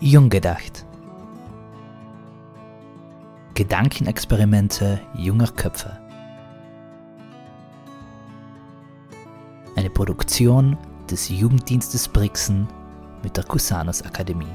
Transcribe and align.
Jung 0.00 0.30
gedacht. 0.30 0.86
Gedankenexperimente 3.54 5.00
junger 5.14 5.48
Köpfe. 5.48 5.98
Eine 9.74 9.90
Produktion 9.90 10.78
des 11.10 11.28
Jugenddienstes 11.28 12.06
Brixen 12.06 12.68
mit 13.24 13.36
der 13.36 13.42
Cusanus 13.42 14.02
Akademie. 14.02 14.46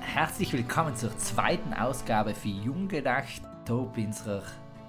Herzlich 0.00 0.50
willkommen 0.54 0.96
zur 0.96 1.14
zweiten 1.18 1.74
Ausgabe 1.74 2.34
für 2.34 2.48
Jung 2.48 2.88
gedacht, 2.88 3.42
unserer 3.68 4.42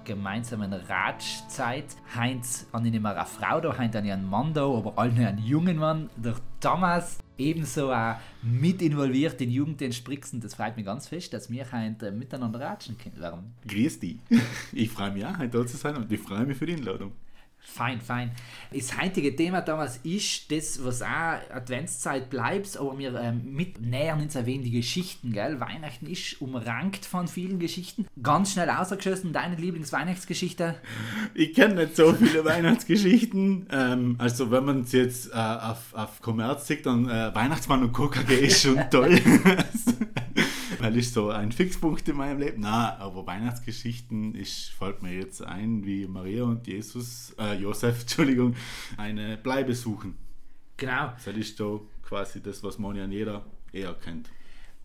gemeinsamen 0.04 0.72
Ratschzeit. 0.72 1.96
Heinz 2.14 2.66
an 2.72 2.82
nicht 2.82 3.00
mehr 3.00 3.16
eine 3.16 3.26
Frau 3.26 3.60
da, 3.60 3.76
Heinz 3.76 3.96
an 3.96 4.08
einen 4.08 4.28
Mann 4.28 4.52
da, 4.54 4.64
aber 4.64 4.96
alle 4.96 5.28
einen 5.28 5.38
jungen 5.38 5.76
Mann. 5.78 6.10
Der 6.16 6.36
Thomas 6.60 7.18
ebenso 7.38 7.92
auch 7.92 8.16
mit 8.42 8.82
involviert 8.82 9.40
in 9.40 9.50
Jugenddienst 9.50 10.04
Brixen. 10.04 10.40
Das 10.40 10.54
freut 10.54 10.76
mich 10.76 10.86
ganz 10.86 11.08
fest, 11.08 11.32
dass 11.32 11.50
wir 11.50 11.66
heute 11.72 12.12
miteinander 12.12 12.60
ratschen 12.60 12.96
können. 12.98 13.54
Grüß 13.66 14.00
dich. 14.00 14.18
Ich 14.72 14.90
freue 14.90 15.10
mich 15.10 15.24
auch, 15.24 15.38
heute 15.38 15.58
da 15.58 15.66
zu 15.66 15.76
sein 15.76 15.96
und 15.96 16.10
ich 16.10 16.20
freue 16.20 16.46
mich 16.46 16.56
für 16.56 16.66
die 16.66 16.74
Einladung. 16.74 17.12
Fein, 17.64 18.00
fein. 18.00 18.32
Das 18.72 19.00
heutige 19.00 19.34
Thema 19.34 19.60
damals 19.62 19.98
ist 19.98 20.50
das, 20.50 20.84
was 20.84 21.00
auch 21.00 21.38
Adventszeit 21.54 22.28
bleibt, 22.28 22.76
aber 22.76 22.98
wir 22.98 23.14
ähm, 23.14 23.54
mit 23.54 23.80
nähern 23.80 24.20
uns 24.20 24.36
ein 24.36 24.46
wenig 24.46 24.62
die 24.62 24.70
Geschichten, 24.70 25.32
gell? 25.32 25.58
Weihnachten 25.60 26.06
ist 26.06 26.40
umrankt 26.40 27.04
von 27.04 27.28
vielen 27.28 27.58
Geschichten. 27.58 28.06
Ganz 28.22 28.52
schnell 28.52 28.70
ausgeschossen, 28.70 29.32
deine 29.32 29.56
Lieblingsweihnachtsgeschichte? 29.56 30.76
Ich 31.34 31.54
kenne 31.54 31.74
nicht 31.74 31.96
so 31.96 32.12
viele 32.12 32.44
Weihnachtsgeschichten. 32.44 33.66
Ähm, 33.70 34.16
also 34.18 34.50
wenn 34.50 34.64
man 34.64 34.80
es 34.82 34.92
jetzt 34.92 35.30
äh, 35.32 35.36
auf, 35.36 35.94
auf 35.94 36.20
Kommerz 36.20 36.66
sieht, 36.66 36.86
dann 36.86 37.08
äh, 37.08 37.34
Weihnachtsmann 37.34 37.82
und 37.82 37.92
KKG 37.92 38.34
ist 38.46 38.62
schon 38.62 38.78
toll. 38.90 39.20
weil 40.82 40.96
ist 40.96 41.14
so 41.14 41.30
ein 41.30 41.52
Fixpunkt 41.52 42.08
in 42.08 42.16
meinem 42.16 42.40
Leben. 42.40 42.62
Na, 42.62 42.96
aber 42.98 43.24
Weihnachtsgeschichten 43.26 44.34
ist, 44.34 44.70
fällt 44.70 45.02
mir 45.02 45.14
jetzt 45.14 45.42
ein, 45.42 45.86
wie 45.86 46.06
Maria 46.06 46.42
und 46.42 46.66
Jesus, 46.66 47.34
äh, 47.38 47.54
Josef, 47.54 48.00
Entschuldigung, 48.00 48.56
eine 48.96 49.36
Bleibe 49.36 49.74
suchen. 49.74 50.16
Genau. 50.76 51.12
Das 51.24 51.36
ist 51.36 51.56
so 51.56 51.88
quasi 52.02 52.42
das, 52.42 52.64
was 52.64 52.78
man 52.78 52.96
ja 52.96 53.06
jeder 53.06 53.46
eher 53.72 53.94
kennt. 53.94 54.30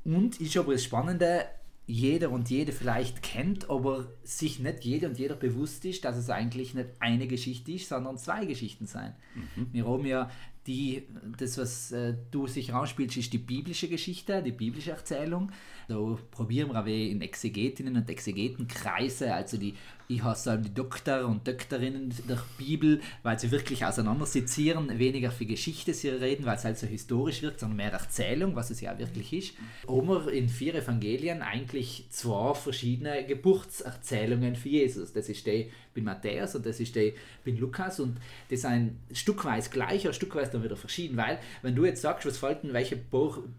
Und 0.04 0.40
ist 0.40 0.56
aber 0.56 0.74
das 0.74 0.84
Spannende, 0.84 1.46
jeder 1.88 2.30
und 2.30 2.50
jede 2.50 2.74
vielleicht 2.74 3.24
kennt, 3.24 3.70
aber 3.70 4.08
sich 4.24 4.60
nicht 4.60 4.84
jeder 4.84 5.08
und 5.08 5.18
jeder 5.18 5.36
bewusst 5.36 5.84
ist, 5.86 6.06
dass 6.06 6.16
es 6.16 6.30
eigentlich 6.30 6.76
nicht 6.76 6.90
eine 7.00 7.28
Geschichte 7.28 7.72
ist, 7.72 7.90
sondern 7.90 8.18
zwei 8.18 8.46
Geschichten 8.46 8.86
sein. 8.86 9.16
Mhm. 9.34 9.68
Wir 9.72 9.88
haben 9.88 10.06
ja 10.06 10.30
die, 10.68 11.08
das, 11.38 11.58
was 11.58 11.92
äh, 11.94 12.14
du 12.30 12.46
sich 12.46 12.74
rausspielst, 12.74 13.18
ist 13.18 13.34
die 13.34 13.38
biblische 13.38 13.88
Geschichte, 13.88 14.44
die 14.44 14.52
biblische 14.52 14.92
Erzählung. 14.92 15.52
Da 15.88 16.18
probieren 16.32 16.70
wir 16.74 16.86
in 16.86 17.22
Exegetinnen 17.22 17.96
und 17.96 18.10
Exegetenkreise, 18.10 19.34
also 19.34 19.58
die 19.58 19.74
ich 20.10 20.24
hasse 20.24 20.58
die 20.58 20.74
Doktor 20.74 21.26
und 21.26 21.46
Doktorinnen 21.48 22.14
der 22.30 22.42
Bibel, 22.58 23.02
weil 23.24 23.38
sie 23.38 23.52
wirklich 23.52 23.86
auseinandersezieren, 23.86 24.98
weniger 25.00 25.32
für 25.32 25.46
Geschichte 25.46 25.94
sie 25.94 26.10
reden, 26.10 26.46
weil 26.46 26.56
es 26.56 26.64
halt 26.64 26.78
so 26.78 26.88
historisch 26.88 27.42
wirkt, 27.42 27.60
sondern 27.60 27.78
mehr 27.78 27.92
Erzählung, 27.92 28.56
was 28.56 28.70
es 28.70 28.80
ja 28.80 28.98
wirklich 28.98 29.34
ist. 29.34 29.54
Haben 29.88 30.30
in 30.30 30.48
vier 30.48 30.76
Evangelien 30.76 31.42
eigentlich 31.42 32.06
zwei 32.10 32.54
verschiedene 32.54 33.26
Geburtserzählungen 33.26 34.56
für 34.56 34.70
Jesus. 34.70 35.12
Das 35.12 35.28
ist 35.28 35.46
die 35.46 35.72
bei 35.98 36.04
Matthäus 36.04 36.56
und 36.56 36.66
das 36.66 36.80
ist 36.80 36.96
die 36.96 37.14
bei 37.46 37.52
Lukas 37.52 38.00
und 38.00 38.18
das 38.50 38.62
sind 38.62 38.98
stückweise 39.12 39.70
gleich, 39.70 40.06
oder 40.06 40.14
stückweise 40.14 40.52
dann 40.52 40.64
wieder 40.64 40.78
verschieden, 40.78 41.18
weil 41.18 41.40
wenn 41.62 41.76
du 41.76 41.86
jetzt 41.86 42.02
sagst, 42.02 42.26
was 42.26 42.38
fallen, 42.38 42.74
welche 42.74 43.00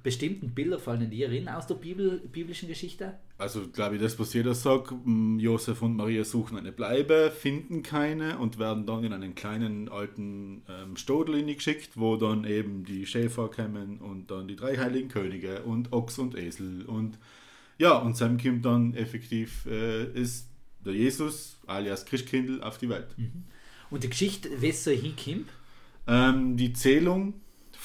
bestimmten 0.03 0.51
Bilder 0.51 0.79
fallen 0.79 1.11
dir 1.11 1.31
in 1.31 1.49
aus 1.49 1.67
der 1.67 1.75
Bibel, 1.75 2.21
biblischen 2.33 2.69
Geschichte? 2.69 3.15
Also 3.39 3.69
glaube 3.69 3.97
ich, 3.97 4.03
das, 4.03 4.19
was 4.19 4.35
jeder 4.35 4.55
sagt, 4.55 4.93
Josef 5.39 5.83
und 5.83 5.97
Maria 5.97 6.25
suchen 6.25 6.59
eine 6.59 6.73
Bleibe, 6.73 7.31
finden 7.31 7.83
keine 7.83 8.39
und 8.39 8.59
werden 8.59 8.85
dann 8.85 9.05
in 9.05 9.13
einen 9.13 9.37
kleinen 9.37 9.89
alten 9.89 10.63
ähm, 10.69 10.97
Stodel 10.97 11.45
geschickt, 11.55 11.91
wo 11.95 12.17
dann 12.17 12.45
eben 12.45 12.85
die 12.85 13.07
Schäfer 13.07 13.49
kommen 13.49 13.99
und 13.99 14.31
dann 14.31 14.49
die 14.49 14.57
drei 14.57 14.77
heiligen 14.77 15.09
Könige 15.09 15.63
und 15.63 15.93
Ochs 15.93 16.19
und 16.19 16.37
Esel 16.37 16.85
und 16.87 17.19
ja, 17.79 17.97
und 17.97 18.17
Sam 18.17 18.39
kommt 18.39 18.65
dann 18.65 18.95
effektiv, 18.95 19.65
äh, 19.67 20.05
ist 20.13 20.49
der 20.89 20.97
Jesus 20.97 21.59
alias 21.67 22.07
Christkindl 22.07 22.63
auf 22.63 22.79
die 22.79 22.89
Welt. 22.89 23.07
Mhm. 23.17 23.45
Und 23.91 24.05
die 24.05 24.11
Geschichte, 24.11 24.49
wie 24.61 24.73
so 24.73 24.91
hinkommt? 24.91 25.49
Ähm, 26.07 26.57
die 26.57 26.73
Zählung 26.73 27.35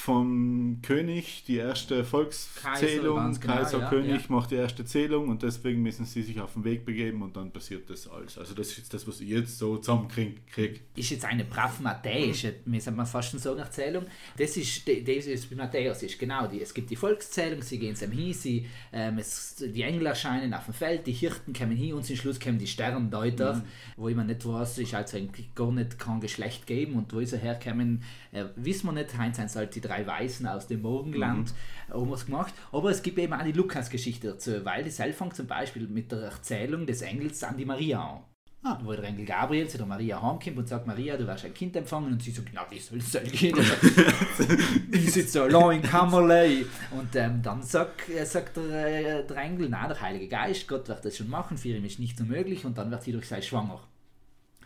vom 0.04 0.80
König 0.82 1.46
die 1.48 1.56
erste 1.56 2.04
Volkszählung. 2.04 3.16
Kaiser, 3.16 3.40
Kaiser 3.40 3.78
genau, 3.78 3.90
König 3.90 4.22
ja. 4.24 4.36
macht 4.36 4.52
die 4.52 4.56
erste 4.56 4.84
Zählung 4.84 5.30
und 5.30 5.44
deswegen 5.44 5.82
müssen 5.82 6.06
sie 6.06 6.24
sich 6.24 6.42
auf 6.42 6.56
den 6.56 6.66
Weg 6.66 6.86
begeben 6.86 7.22
und 7.22 7.38
dann 7.38 7.52
passiert 7.52 7.90
das 7.90 8.10
alles. 8.10 8.38
Also 8.38 8.54
das 8.54 8.68
ist 8.68 8.80
jetzt 8.80 8.94
das, 8.94 9.08
was 9.08 9.22
ich 9.22 9.30
jetzt 9.30 9.58
so 9.58 9.78
zusammenkriege. 9.78 10.82
Ist 10.94 11.10
jetzt 11.10 11.24
eine 11.24 11.46
pragmatische, 11.46 12.56
müssen 12.66 12.98
wir 12.98 13.06
fast 13.06 13.32
schon 13.32 13.40
sagen, 13.40 13.60
Erzählung. 13.60 14.06
Das 14.38 14.58
ist, 14.58 14.86
das 14.86 15.26
ist 15.26 15.50
wie 15.50 15.56
Matthäus 15.56 16.04
ist, 16.04 16.20
genau. 16.20 16.48
Die, 16.48 16.62
es 16.62 16.74
gibt 16.74 16.90
die 16.90 16.98
Volkszählung, 16.98 17.62
sie 17.62 17.80
gehen 17.80 17.96
zum 17.96 18.12
hin, 18.12 18.34
sie, 18.34 18.68
ähm, 18.92 19.20
es, 19.20 19.56
die 19.56 19.84
Engel 19.84 20.08
erscheinen 20.08 20.54
auf 20.54 20.66
dem 20.66 20.74
Feld, 20.74 21.08
die 21.08 21.14
Hirten 21.14 21.54
kommen 21.54 21.78
hin 21.78 21.94
und 21.94 22.04
zum 22.04 22.18
Schluss 22.18 22.42
kommen 22.42 22.58
die 22.58 22.68
Sterndeuter, 22.68 23.54
mhm. 23.54 23.64
wo 23.96 24.10
ich 24.10 24.18
mir 24.18 24.26
nicht 24.26 24.46
weiß, 24.46 24.80
ist 24.80 24.94
also 24.94 25.18
gar 25.56 25.72
nicht 25.72 25.98
kein 25.98 26.20
Geschlecht 26.20 26.68
geben 26.68 26.96
und 26.96 27.14
wo 27.14 27.24
sie 27.24 27.38
herkommen, 27.38 28.04
äh, 28.34 28.44
wissen 28.58 28.88
wir 28.88 28.92
nicht. 28.92 29.18
Heinz 29.18 29.38
sind 29.38 29.56
halt 29.56 29.74
die 29.74 29.80
drei 29.80 29.93
drei 29.94 30.08
Weißen 30.08 30.48
aus 30.48 30.68
dem 30.68 30.82
Morgenland 30.82 31.54
mhm. 31.90 31.94
haben 31.94 32.14
es 32.14 32.26
gemacht. 32.26 32.54
Aber 32.72 32.90
es 32.90 33.02
gibt 33.02 33.20
eben 33.20 33.34
auch 33.34 33.44
die 33.44 33.52
Lukas-Geschichte 33.52 34.30
dazu, 34.30 34.66
weil 34.66 34.84
die 34.84 34.90
Selfang 34.90 35.34
zum 35.34 35.48
Beispiel 35.48 35.88
mit 35.88 36.12
der 36.12 36.24
Erzählung 36.24 36.86
des 36.86 37.02
Engels 37.02 37.44
an 37.44 37.58
die 37.58 37.66
Maria 37.66 38.02
an. 38.02 38.20
Ah. 38.66 38.80
Wo 38.82 38.94
der 38.94 39.04
Engel 39.04 39.26
Gabriel 39.26 39.68
zu 39.68 39.78
der 39.78 39.86
Maria 39.86 40.22
heimkommt 40.22 40.58
und 40.58 40.70
sagt, 40.70 40.88
Maria, 40.88 41.18
du 41.18 41.28
wirst 41.28 41.44
ein 41.44 41.54
Kind 41.54 41.76
empfangen. 41.76 42.14
Und 42.14 42.24
sie 42.24 42.32
sagt, 42.32 42.48
na, 42.54 42.66
wie 42.70 42.80
soll 42.80 43.00
das 43.00 43.22
gehen? 43.30 43.58
ich 44.92 45.12
sitze 45.12 45.44
allein 45.44 45.82
in 45.82 45.84
Kammerlei. 45.84 46.66
Und 46.92 47.14
ähm, 47.16 47.42
dann 47.42 47.62
sagt, 47.62 48.10
äh, 48.10 48.26
sagt 48.26 48.56
der, 48.56 49.20
äh, 49.20 49.28
der 49.28 49.36
Engel, 49.36 49.68
na, 49.70 49.86
der 49.90 50.00
Heilige 50.00 50.30
Geist, 50.30 50.66
Gott 50.70 50.88
wird 50.88 51.04
das 51.04 51.18
schon 51.18 51.30
machen, 51.30 51.58
für 51.58 51.70
ihn 51.70 51.84
ist 51.84 52.00
nicht 52.00 52.18
so 52.18 52.24
möglich. 52.24 52.64
Und 52.64 52.78
dann 52.78 52.90
wird 52.90 53.04
sie 53.04 53.12
durch 53.12 53.28
sei 53.28 53.42
schwanger. 53.42 53.82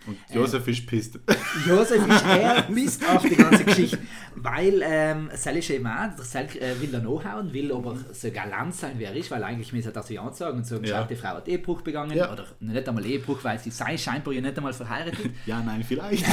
Und 0.07 0.17
Josef 0.33 0.65
äh, 0.67 0.71
ist 0.71 0.87
pisst. 0.87 1.19
Josef 1.67 2.07
ist 2.07 2.25
eher 2.25 2.63
pisst 2.63 3.07
auf 3.07 3.21
die 3.21 3.35
ganze 3.35 3.65
Geschichte, 3.65 3.99
weil 4.35 4.81
ähm, 4.83 5.29
Sal 5.35 5.57
ist 5.57 5.69
eben 5.69 5.85
auch, 5.85 6.15
der 6.15 6.25
Sal 6.25 6.45
äh, 6.57 6.79
will 6.79 6.89
da 6.91 6.99
nachhauen, 6.99 7.53
will 7.53 7.73
aber 7.73 7.97
so 8.13 8.31
galant 8.31 8.73
sein, 8.73 8.97
wie 8.97 9.03
er 9.03 9.15
ist, 9.15 9.29
weil 9.29 9.43
eigentlich 9.43 9.73
müsste 9.73 9.89
er 9.89 9.93
das 9.93 10.09
ja 10.09 10.31
sagen 10.33 10.57
und 10.57 10.65
sagen, 10.65 10.85
ja. 10.85 11.03
die 11.03 11.15
Frau 11.15 11.29
hat 11.29 11.47
Ehebruch 11.47 11.81
begangen, 11.81 12.15
ja. 12.15 12.31
oder 12.31 12.45
nicht 12.59 12.87
einmal 12.87 13.05
Ehebruch, 13.05 13.43
weil 13.43 13.59
sie 13.59 13.69
sei 13.69 13.97
scheinbar 13.97 14.33
ja 14.33 14.41
nicht 14.41 14.57
einmal 14.57 14.73
verheiratet. 14.73 15.29
ja, 15.45 15.61
nein, 15.61 15.83
vielleicht. 15.83 16.25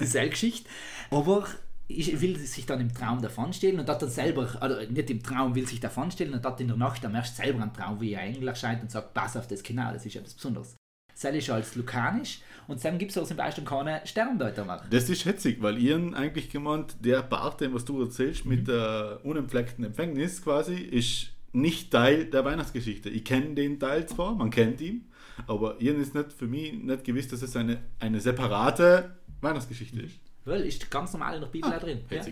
die 0.00 0.06
Sal-Geschichte. 0.06 0.68
Aber 1.10 1.46
ich 1.88 2.20
will 2.20 2.38
sich 2.38 2.66
dann 2.66 2.80
im 2.80 2.94
Traum 2.94 3.20
davonstellen 3.20 3.80
und 3.80 3.88
hat 3.88 4.00
dann 4.02 4.08
selber, 4.08 4.48
also 4.60 4.90
nicht 4.90 5.10
im 5.10 5.22
Traum 5.22 5.54
will 5.54 5.66
sich 5.66 5.80
davonstellen 5.80 6.32
und 6.32 6.44
hat 6.44 6.60
in 6.60 6.68
der 6.68 6.76
Nacht 6.76 7.04
am 7.04 7.14
erst 7.14 7.36
selber 7.36 7.62
einen 7.62 7.72
Traum, 7.72 8.00
wie 8.00 8.12
er 8.12 8.22
Engel 8.22 8.48
erscheint 8.48 8.82
und 8.82 8.90
sagt, 8.90 9.14
pass 9.14 9.36
auf 9.36 9.46
das 9.46 9.62
Genau, 9.62 9.92
das 9.92 10.06
ist 10.06 10.16
etwas 10.16 10.34
Besonderes. 10.34 10.76
Das 11.22 11.34
ist 11.34 11.50
als 11.50 11.74
Lukanisch 11.74 12.40
und 12.68 12.84
dann 12.84 12.98
gibt 12.98 13.10
es 13.10 13.18
auch 13.18 13.26
zum 13.26 13.36
Beispiel 13.36 13.64
keine 13.64 14.00
Sterndeuter 14.04 14.64
machen. 14.64 14.88
Das 14.90 15.08
ist 15.08 15.22
schätzig, 15.22 15.62
weil 15.62 15.78
ihr 15.78 15.96
eigentlich 16.14 16.50
gemeint, 16.50 16.96
der 17.00 17.22
Part, 17.22 17.60
den 17.60 17.74
was 17.74 17.84
du 17.84 18.00
erzählst, 18.00 18.44
mhm. 18.44 18.50
mit 18.50 18.68
der 18.68 19.20
unentfleckten 19.24 19.84
Empfängnis 19.84 20.42
quasi, 20.42 20.74
ist 20.74 21.28
nicht 21.52 21.90
Teil 21.90 22.26
der 22.26 22.44
Weihnachtsgeschichte. 22.44 23.10
Ich 23.10 23.24
kenne 23.24 23.54
den 23.54 23.78
Teil 23.78 24.06
zwar, 24.06 24.34
man 24.34 24.50
kennt 24.50 24.80
ihn, 24.80 25.06
aber 25.46 25.76
ihr 25.80 25.96
ist 25.96 26.14
nicht 26.14 26.32
für 26.32 26.46
mich 26.46 26.72
nicht 26.72 27.04
gewiss, 27.04 27.28
dass 27.28 27.42
es 27.42 27.56
eine, 27.56 27.78
eine 28.00 28.20
separate 28.20 29.16
Weihnachtsgeschichte 29.40 30.00
ist. 30.00 30.18
Weil 30.44 30.62
ist 30.62 30.90
ganz 30.90 31.12
normal 31.12 31.36
in 31.36 31.40
der 31.40 31.48
Bibel 31.48 31.72
ah, 31.72 31.78
drin. 31.78 32.00
Ja. 32.10 32.22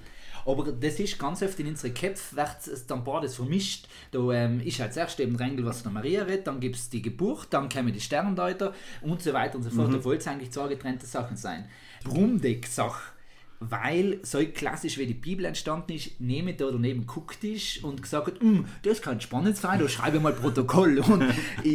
Aber 0.44 0.72
das 0.72 0.98
ist 0.98 1.18
ganz 1.18 1.42
oft 1.42 1.58
in 1.60 1.68
unseren 1.68 1.94
Köpfen, 1.94 2.36
wird 2.36 2.90
dann 2.90 3.04
beides 3.04 3.36
vermischt. 3.36 3.86
Da 4.10 4.18
ähm, 4.32 4.60
ist 4.60 4.80
als 4.80 4.96
erstes 4.96 5.24
eben 5.24 5.36
Rängel, 5.36 5.64
was 5.64 5.82
der 5.82 5.92
Maria 5.92 6.22
redet, 6.22 6.46
dann 6.46 6.60
gibt 6.60 6.76
es 6.76 6.88
die 6.88 7.02
Geburt, 7.02 7.48
dann 7.50 7.68
kommen 7.68 7.92
die 7.92 8.00
Sterndeuter 8.00 8.74
und 9.02 9.22
so 9.22 9.32
weiter 9.32 9.56
und 9.56 9.62
so 9.62 9.70
fort. 9.70 9.90
Mhm. 9.90 9.96
Obwohl 9.96 10.16
es 10.16 10.26
eigentlich 10.26 10.50
zwei 10.50 10.68
getrennte 10.68 11.06
Sachen 11.06 11.36
sein. 11.36 11.68
Warum 12.04 12.40
die 12.40 12.60
Sache 12.66 13.12
weil 13.60 14.20
so 14.22 14.38
klassisch 14.42 14.96
wie 14.96 15.06
die 15.06 15.14
Bibel 15.14 15.44
entstanden 15.44 15.92
ist, 15.92 16.18
nehme 16.18 16.54
da 16.54 16.70
daneben 16.70 17.06
guckt 17.06 17.44
ist 17.44 17.84
und 17.84 18.02
gesagt 18.02 18.26
hat, 18.28 18.42
mm, 18.42 18.64
das 18.82 19.02
kann 19.02 19.20
spannend 19.20 19.58
sein, 19.58 19.78
da 19.78 19.86
schreibe 19.86 20.16
ich 20.16 20.22
mal 20.22 20.32
Protokoll. 20.32 20.98
Und 21.10 21.24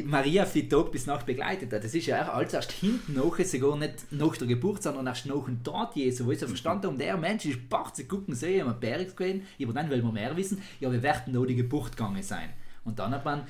Maria 0.05 0.45
für 0.45 0.67
Tag 0.67 0.91
bis 0.91 1.05
Nacht 1.05 1.27
begleitet 1.27 1.71
hat. 1.71 1.83
Das 1.83 1.93
ist 1.93 2.07
ja 2.07 2.23
auch 2.23 2.35
alles 2.35 2.53
erst 2.53 2.71
hinten 2.71 3.13
noch, 3.13 3.37
sogar 3.39 3.77
nicht 3.77 4.11
nach 4.11 4.35
der 4.35 4.47
Geburt, 4.47 4.81
sondern 4.81 5.05
erst 5.05 5.27
nach 5.27 5.45
dem 5.45 5.63
Tod 5.63 5.95
Jesu, 5.95 6.25
wo 6.25 6.31
ich 6.31 6.39
so 6.39 6.47
verstanden 6.47 6.87
habe, 6.87 6.97
der 6.97 7.17
Mensch 7.17 7.45
ist 7.45 7.69
bach 7.69 7.91
zu 7.91 8.05
gucken, 8.05 8.33
sehe 8.33 8.57
ich 8.57 8.63
habe 8.63 8.73
Berg 8.73 9.15
gewesen, 9.15 9.43
aber 9.61 9.73
dann 9.73 9.89
will 9.91 10.01
man 10.01 10.13
mehr 10.13 10.35
wissen, 10.35 10.61
ja, 10.79 10.91
wir 10.91 11.03
werden 11.03 11.33
noch 11.33 11.45
die 11.45 11.55
Geburt 11.55 11.95
gegangen 11.95 12.23
sein. 12.23 12.49
Und 12.83 12.97
dann 12.99 13.11
hat 13.11 13.25
man 13.25 13.43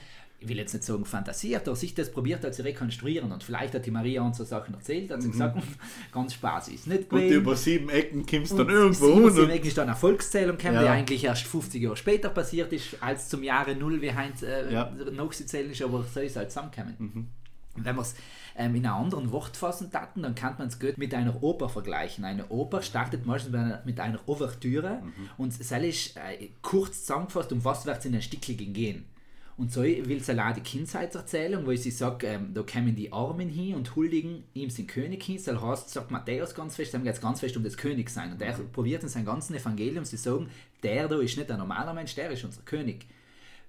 ich 0.45 0.49
will 0.49 0.57
jetzt 0.57 0.73
nicht 0.73 0.83
sagen 0.83 1.05
fantasiert, 1.05 1.67
aber 1.67 1.75
sich 1.75 1.95
das 1.95 2.11
probiert 2.11 2.43
hat 2.43 2.53
zu 2.53 2.63
rekonstruieren 2.63 3.31
und 3.31 3.43
vielleicht 3.43 3.73
hat 3.73 3.85
die 3.85 3.91
Maria 3.91 4.21
uns 4.21 4.37
so 4.37 4.43
Sachen 4.43 4.75
erzählt, 4.75 5.09
hat 5.09 5.21
sie 5.21 5.29
mhm. 5.29 5.31
gesagt, 5.31 5.57
ganz 6.11 6.33
Spaß 6.35 6.67
ist 6.69 6.87
nicht 6.87 7.09
gewesen. 7.09 7.27
Und 7.27 7.33
über 7.33 7.55
sieben 7.55 7.89
Ecken 7.89 8.25
kommst 8.25 8.51
du 8.51 8.57
dann 8.57 8.69
irgendwo 8.69 9.15
sieben, 9.15 9.31
sieben 9.31 9.49
Ecken 9.49 9.67
ist 9.67 9.77
dann 9.77 9.87
eine 9.87 9.97
Volkszählung 9.97 10.57
gekommen, 10.57 10.75
ja. 10.75 10.83
die 10.83 10.89
eigentlich 10.89 11.23
erst 11.23 11.43
50 11.43 11.81
Jahre 11.81 11.97
später 11.97 12.29
passiert 12.29 12.71
ist, 12.73 13.01
als 13.01 13.27
zum 13.27 13.43
Jahre 13.43 13.75
Null, 13.75 14.01
wie 14.01 14.13
Heinz 14.13 14.43
äh, 14.43 14.71
ja. 14.71 14.91
zählen 15.31 15.71
ist, 15.71 15.81
aber 15.81 16.03
so 16.03 16.19
ist 16.19 16.31
es 16.31 16.37
halt 16.37 16.51
zusammengekommen. 16.51 16.95
Mhm. 16.99 17.27
Wenn 17.77 17.95
wir 17.95 18.01
es 18.03 18.15
ähm, 18.55 18.75
in 18.75 18.85
einer 18.85 18.95
anderen 18.95 19.31
Wort 19.31 19.57
fassen 19.57 19.91
taten, 19.91 20.21
dann 20.21 20.35
kann 20.35 20.55
man 20.57 20.67
es 20.67 20.79
gut 20.79 20.97
mit 20.97 21.13
einer 21.13 21.43
Oper 21.43 21.67
vergleichen. 21.67 22.23
Eine 22.23 22.47
Oper 22.49 22.81
startet 22.81 23.25
meistens 23.25 23.53
mit 23.83 23.99
einer, 23.99 24.19
Ouvertüre 24.27 25.01
mhm. 25.03 25.29
und 25.37 25.59
es 25.59 25.71
ist 25.71 26.17
äh, 26.17 26.49
kurz 26.61 27.01
zusammengefasst, 27.01 27.51
um 27.51 27.65
was 27.65 27.85
wird 27.85 27.97
es 27.97 28.05
in 28.05 28.15
ein 28.15 28.21
Stückchen 28.21 28.73
gehen. 28.73 29.05
Und 29.57 29.71
so 29.71 29.83
will 29.83 30.21
sie 30.21 30.37
auch 30.37 30.53
die 30.53 30.61
Kindheitserzählung, 30.61 31.65
wo 31.65 31.73
sie 31.75 31.91
sagt, 31.91 32.25
ähm, 32.25 32.53
da 32.53 32.61
kommen 32.61 32.93
die 32.93 33.13
Armen 33.13 33.47
hin 33.47 33.75
und 33.75 33.95
huldigen 33.95 34.43
ihm 34.53 34.73
den 34.73 34.87
König 34.87 35.23
hin. 35.23 35.39
Das 35.43 35.61
heißt, 35.61 35.89
sagt 35.91 36.11
Matthäus 36.11 36.53
ganz 36.53 36.75
fest, 36.75 36.93
da 36.93 36.97
geht 36.97 37.13
es 37.13 37.21
ganz 37.21 37.39
fest 37.39 37.55
um 37.55 37.63
das 37.63 37.77
Königsein. 37.77 38.33
Und 38.33 38.41
er 38.41 38.57
mhm. 38.57 38.69
probiert 38.71 39.03
in 39.03 39.09
seinem 39.09 39.25
ganzen 39.25 39.55
Evangelium 39.55 40.03
zu 40.03 40.17
sagen, 40.17 40.49
der 40.83 41.07
da 41.07 41.19
ist 41.19 41.37
nicht 41.37 41.49
ein 41.49 41.59
normaler 41.59 41.93
Mensch, 41.93 42.15
der 42.15 42.31
ist 42.31 42.43
unser 42.43 42.63
König 42.63 43.05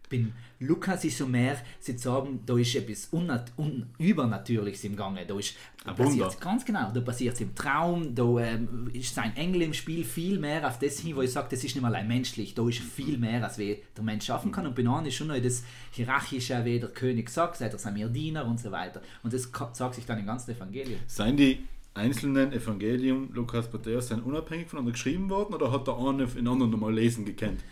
bin 0.09 0.33
Lukas 0.59 1.05
ist 1.05 1.19
so 1.19 1.27
mehr, 1.27 1.59
sie 1.79 1.99
sagen, 1.99 2.41
da 2.47 2.57
ist 2.57 2.75
etwas 2.75 3.09
Unnat 3.11 3.53
un 3.59 3.87
Übernatürliches 3.99 4.85
im 4.85 4.97
Gange. 4.97 5.27
Da 5.27 5.39
ist 5.39 5.55
da 5.85 5.93
passiert 5.93 6.41
ganz 6.41 6.65
genau, 6.65 6.91
da 6.93 7.01
passiert 7.01 7.35
es 7.35 7.41
im 7.43 7.55
Traum, 7.55 8.15
da 8.15 8.39
ähm, 8.39 8.91
ist 8.93 9.15
sein 9.15 9.37
Engel 9.37 9.63
im 9.63 9.75
Spiel 9.75 10.03
viel 10.05 10.39
mehr 10.39 10.67
auf 10.67 10.79
das 10.79 11.01
hin, 11.01 11.15
wo 11.15 11.21
ich 11.21 11.31
sage, 11.31 11.49
das 11.51 11.63
ist 11.63 11.75
nicht 11.75 11.83
mal 11.83 11.95
allein 11.95 12.09
menschlich, 12.09 12.55
da 12.55 12.67
ist 12.67 12.79
viel 12.79 13.19
mehr, 13.19 13.45
als 13.45 13.59
wie 13.59 13.83
der 13.95 14.05
Mensch 14.05 14.25
schaffen 14.25 14.51
kann. 14.51 14.67
Und 14.67 14.75
Benan 14.75 15.05
ist 15.05 15.15
schon 15.15 15.29
noch 15.29 15.39
das 15.39 15.63
Hierarchische, 15.91 16.65
wie 16.65 16.81
der 16.81 16.89
König 16.89 17.29
sagt, 17.29 17.57
seid 17.57 17.75
ihr 17.75 17.79
seid 17.79 17.93
mir 17.93 18.09
Diener 18.09 18.47
und 18.47 18.59
so 18.59 18.71
weiter. 18.71 19.03
Und 19.23 19.33
das 19.35 19.51
sagt 19.73 19.95
sich 19.95 20.07
dann 20.07 20.19
im 20.19 20.27
ganzen 20.27 20.53
Evangelium. 20.53 21.01
Seien 21.07 21.37
die 21.37 21.59
einzelnen 21.93 22.53
Evangelium 22.53 23.31
Lukas 23.35 23.71
Matthäus 23.73 24.09
sind 24.09 24.25
unabhängig 24.25 24.69
voneinander 24.69 24.93
geschrieben 24.93 25.29
worden 25.29 25.55
oder 25.55 25.71
hat 25.71 25.87
der 25.87 25.97
eine 25.99 26.27
in 26.37 26.49
anderen 26.49 26.71
nochmal 26.71 26.95
lesen 26.95 27.25
gekannt? 27.25 27.63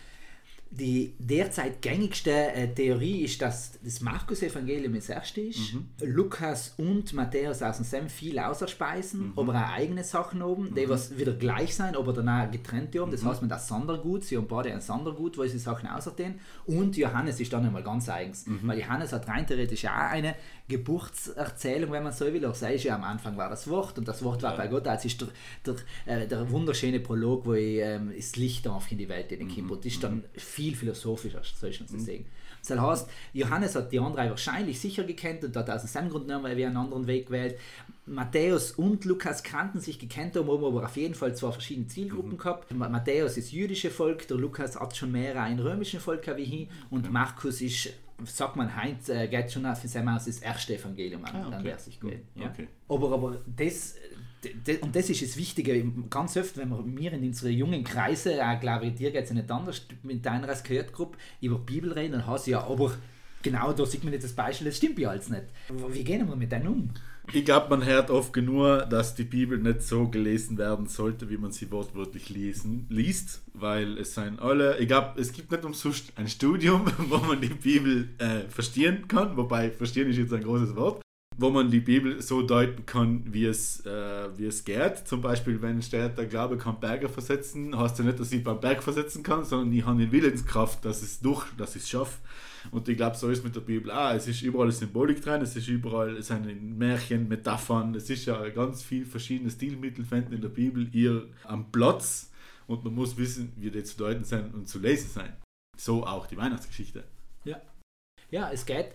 Die 0.71 1.13
derzeit 1.19 1.81
gängigste 1.81 2.31
äh, 2.31 2.67
Theorie 2.67 3.21
ist, 3.23 3.41
dass 3.41 3.79
das 3.81 4.01
Markus-Evangelium 4.01 4.95
das 4.95 5.07
erste 5.07 5.39
ist, 5.39 5.73
mhm. 5.73 5.87
Lukas 6.01 6.73
und 6.77 7.13
Matthäus 7.13 7.61
aus 7.61 7.77
dem 7.77 7.85
Sem 7.85 8.09
viel 8.09 8.39
auserspeisen, 8.39 9.27
mhm. 9.27 9.33
aber 9.37 9.53
auch 9.53 9.73
eigene 9.73 10.03
Sachen 10.03 10.41
oben, 10.41 10.71
mhm. 10.71 10.75
die 10.75 10.89
was 10.89 11.17
wieder 11.17 11.33
gleich 11.33 11.75
sein, 11.75 11.95
aber 11.95 12.11
danach 12.11 12.51
getrennt 12.51 12.97
haben. 12.99 13.11
Das 13.11 13.21
mhm. 13.21 13.29
heißt, 13.29 13.41
man 13.41 13.49
das 13.49 13.69
Sondergut, 13.69 14.25
sie 14.25 14.35
haben 14.35 14.47
beide 14.47 14.73
ein 14.73 14.81
Sondergut, 14.81 15.37
wo 15.37 15.45
sie 15.45 15.59
Sachen 15.59 15.87
außerdem. 15.87 16.35
Und 16.65 16.97
Johannes 16.97 17.39
ist 17.39 17.53
dann 17.53 17.65
einmal 17.65 17.83
ganz 17.83 18.09
eigens, 18.09 18.45
mhm. 18.45 18.59
weil 18.63 18.79
Johannes 18.79 19.13
hat 19.13 19.29
rein 19.29 19.47
theoretisch 19.47 19.85
auch 19.85 19.91
eine 19.91 20.35
Geburtserzählung, 20.67 21.91
wenn 21.91 22.03
man 22.03 22.11
so 22.11 22.25
will. 22.25 22.45
Auch 22.45 22.55
sei 22.55 22.75
ja 22.75 22.95
am 22.95 23.03
Anfang 23.03 23.37
war 23.37 23.49
das 23.49 23.69
Wort 23.69 23.97
und 23.97 24.07
das 24.07 24.23
Wort 24.23 24.41
war 24.43 24.51
ja. 24.51 24.57
bei 24.57 24.67
Gott. 24.67 24.85
Das 24.85 25.05
ist 25.05 25.21
der, 25.21 25.27
der, 25.65 25.75
äh, 26.23 26.27
der 26.27 26.49
wunderschöne 26.49 26.99
Prolog, 26.99 27.45
wo 27.45 27.53
ich, 27.53 27.79
ähm, 27.79 28.11
das 28.15 28.35
Licht 28.35 28.67
auf 28.67 28.91
in 28.91 28.97
die 28.97 29.07
Welt 29.07 29.31
in 29.31 29.47
den 29.47 29.65
mhm. 29.65 29.71
und 29.71 29.85
ist 29.85 30.03
dann 30.03 30.23
viel 30.55 30.75
philosophischer, 30.75 31.41
soll 31.43 31.69
ich 31.69 31.81
mhm. 31.81 31.99
sagen. 31.99 32.25
Das 32.67 32.79
heißt, 32.79 33.09
Johannes 33.33 33.75
hat 33.75 33.91
die 33.91 33.99
anderen 33.99 34.29
wahrscheinlich 34.29 34.79
sicher 34.79 35.03
gekannt 35.03 35.43
und 35.43 35.55
hat 35.55 35.69
aus 35.69 35.83
seinem 35.91 36.09
Grund 36.09 36.27
genommen, 36.27 36.45
weil 36.45 36.57
wir 36.57 36.65
einen 36.65 36.77
anderen 36.77 37.05
Weg 37.05 37.27
gewählt. 37.27 37.59
Matthäus 38.07 38.71
und 38.71 39.05
Lukas 39.05 39.43
kannten 39.43 39.79
sich 39.79 39.99
gekannt 39.99 40.35
haben, 40.35 40.49
aber 40.49 40.83
auf 40.83 40.97
jeden 40.97 41.13
Fall 41.13 41.35
zwei 41.35 41.51
verschiedene 41.51 41.87
Zielgruppen 41.87 42.33
mhm. 42.33 42.37
gehabt. 42.37 42.71
Matthäus 42.73 43.37
ist 43.37 43.51
jüdische 43.51 43.91
Volk, 43.91 44.27
der 44.27 44.37
Lukas 44.37 44.79
hat 44.79 44.95
schon 44.95 45.11
mehr 45.11 45.39
ein 45.41 45.59
römischen 45.59 45.99
Volk 45.99 46.25
wie 46.37 46.45
hin 46.45 46.67
und 46.89 47.11
Markus 47.11 47.61
ist 47.61 47.89
sagt 48.23 48.55
man 48.55 48.73
Heinz, 48.73 49.09
äh, 49.09 49.27
geht 49.27 49.51
schon 49.51 49.65
auf 49.65 49.81
sein 49.83 50.07
aus 50.07 50.23
das 50.23 50.39
erste 50.39 50.75
Evangelium 50.75 51.25
an, 51.25 51.35
ah, 51.35 51.41
okay. 51.41 51.51
dann 51.51 51.63
wäre 51.65 51.75
es 51.75 51.83
sich 51.83 51.99
gut. 51.99 52.13
Ja. 52.35 52.47
Okay. 52.47 52.69
Aber, 52.87 53.11
aber 53.11 53.41
das, 53.57 53.95
und 54.81 54.95
das 54.95 55.09
ist 55.09 55.21
das 55.21 55.37
Wichtige, 55.37 55.83
ganz 56.09 56.37
oft, 56.37 56.57
wenn 56.57 56.97
wir, 56.97 57.13
in 57.13 57.23
unseren 57.23 57.51
jungen 57.51 57.83
Kreise, 57.83 58.45
auch 58.45 58.59
glaube 58.59 58.87
ich, 58.87 58.95
dir 58.95 59.11
geht 59.11 59.23
es 59.23 59.29
ja 59.29 59.35
nicht 59.35 59.51
anders, 59.51 59.85
mit 60.03 60.25
deiner 60.25 60.49
als 60.49 60.63
Gehört-Gruppe 60.63 61.17
über 61.41 61.57
die 61.57 61.73
Bibel 61.73 61.91
reden, 61.93 62.13
dann 62.13 62.27
hast 62.27 62.47
du 62.47 62.51
ja, 62.51 62.63
aber 62.63 62.93
genau 63.41 63.73
da 63.73 63.85
sieht 63.85 64.03
man 64.03 64.13
jetzt 64.13 64.23
das 64.23 64.33
Beispiel, 64.33 64.67
das 64.67 64.77
stimmt 64.77 64.99
ja 64.99 65.09
alles 65.09 65.29
nicht. 65.29 65.45
Wie 65.89 66.03
gehen 66.03 66.27
wir 66.27 66.35
mit 66.35 66.51
denen 66.51 66.67
um? 66.67 66.89
Ich 67.33 67.43
glaube, 67.43 67.69
man 67.69 67.85
hört 67.85 68.11
oft 68.11 68.33
genug, 68.33 68.87
dass 68.89 69.15
die 69.15 69.23
Bibel 69.23 69.57
nicht 69.57 69.81
so 69.81 70.07
gelesen 70.07 70.57
werden 70.57 70.87
sollte, 70.87 71.29
wie 71.29 71.37
man 71.37 71.51
sie 71.51 71.71
wortwörtlich 71.71 72.29
lesen, 72.29 72.85
liest, 72.89 73.41
weil 73.53 73.97
es 73.97 74.13
seien 74.13 74.39
alle, 74.39 74.77
ich 74.77 74.87
glaube, 74.87 75.19
es 75.19 75.33
gibt 75.33 75.51
nicht 75.51 75.65
umsonst 75.65 76.13
ein 76.17 76.27
Studium, 76.27 76.85
wo 77.09 77.17
man 77.17 77.41
die 77.41 77.47
Bibel 77.47 78.09
äh, 78.19 78.47
verstehen 78.49 79.07
kann, 79.07 79.35
wobei 79.37 79.71
verstehen 79.71 80.09
ist 80.09 80.17
jetzt 80.17 80.33
ein 80.33 80.43
großes 80.43 80.75
Wort, 80.75 81.01
wo 81.37 81.49
man 81.49 81.69
die 81.69 81.79
Bibel 81.79 82.21
so 82.21 82.41
deuten 82.41 82.85
kann, 82.85 83.23
wie 83.33 83.45
es, 83.45 83.85
äh, 83.85 84.37
wie 84.37 84.45
es 84.45 84.63
geht. 84.63 85.07
Zum 85.07 85.21
Beispiel, 85.21 85.61
wenn 85.61 85.81
steht, 85.81 86.17
der 86.17 86.25
Glaube 86.25 86.57
kann 86.57 86.79
Berge 86.79 87.09
versetzen, 87.09 87.77
heißt 87.77 87.99
ja 87.99 88.05
nicht, 88.05 88.19
dass 88.19 88.31
ich 88.31 88.43
beim 88.43 88.59
Berg 88.59 88.81
versetzen 88.81 89.21
kann, 89.21 89.43
sondern 89.43 89.73
ich 89.73 89.85
habe 89.85 89.99
die 89.99 90.11
Willenskraft, 90.11 90.85
dass 90.85 91.01
es 91.01 91.19
durch, 91.19 91.45
dass 91.57 91.75
ich 91.75 91.83
es 91.83 91.89
schaffe. 91.89 92.19
Und 92.71 92.87
ich 92.87 92.95
glaube, 92.95 93.17
so 93.17 93.29
ist 93.29 93.43
mit 93.43 93.55
der 93.55 93.61
Bibel 93.61 93.91
auch. 93.91 94.13
Es 94.13 94.27
ist 94.27 94.41
überall 94.41 94.71
Symbolik 94.71 95.21
drin, 95.21 95.41
es 95.41 95.55
ist 95.55 95.67
überall 95.67 96.17
es 96.17 96.27
sind 96.27 96.77
Märchen, 96.77 97.27
Metaphern, 97.27 97.93
es 97.95 98.09
ist 98.09 98.25
ja 98.25 98.47
ganz 98.49 98.81
viel 98.81 99.05
verschiedene 99.05 99.51
Stilmittel 99.51 100.05
finden 100.05 100.33
in 100.33 100.41
der 100.41 100.49
Bibel 100.49 100.87
ihr 100.95 101.27
am 101.43 101.71
Platz 101.71 102.31
und 102.67 102.83
man 102.83 102.95
muss 102.95 103.17
wissen, 103.17 103.51
wie 103.57 103.69
die 103.69 103.83
zu 103.83 103.97
deuten 103.97 104.23
sind 104.23 104.53
und 104.53 104.67
zu 104.67 104.79
lesen 104.79 105.09
sein. 105.09 105.33
So 105.77 106.05
auch 106.05 106.27
die 106.27 106.37
Weihnachtsgeschichte. 106.37 107.03
Ja. 107.43 107.61
Ja, 108.31 108.51
es 108.51 108.65
geht 108.65 108.87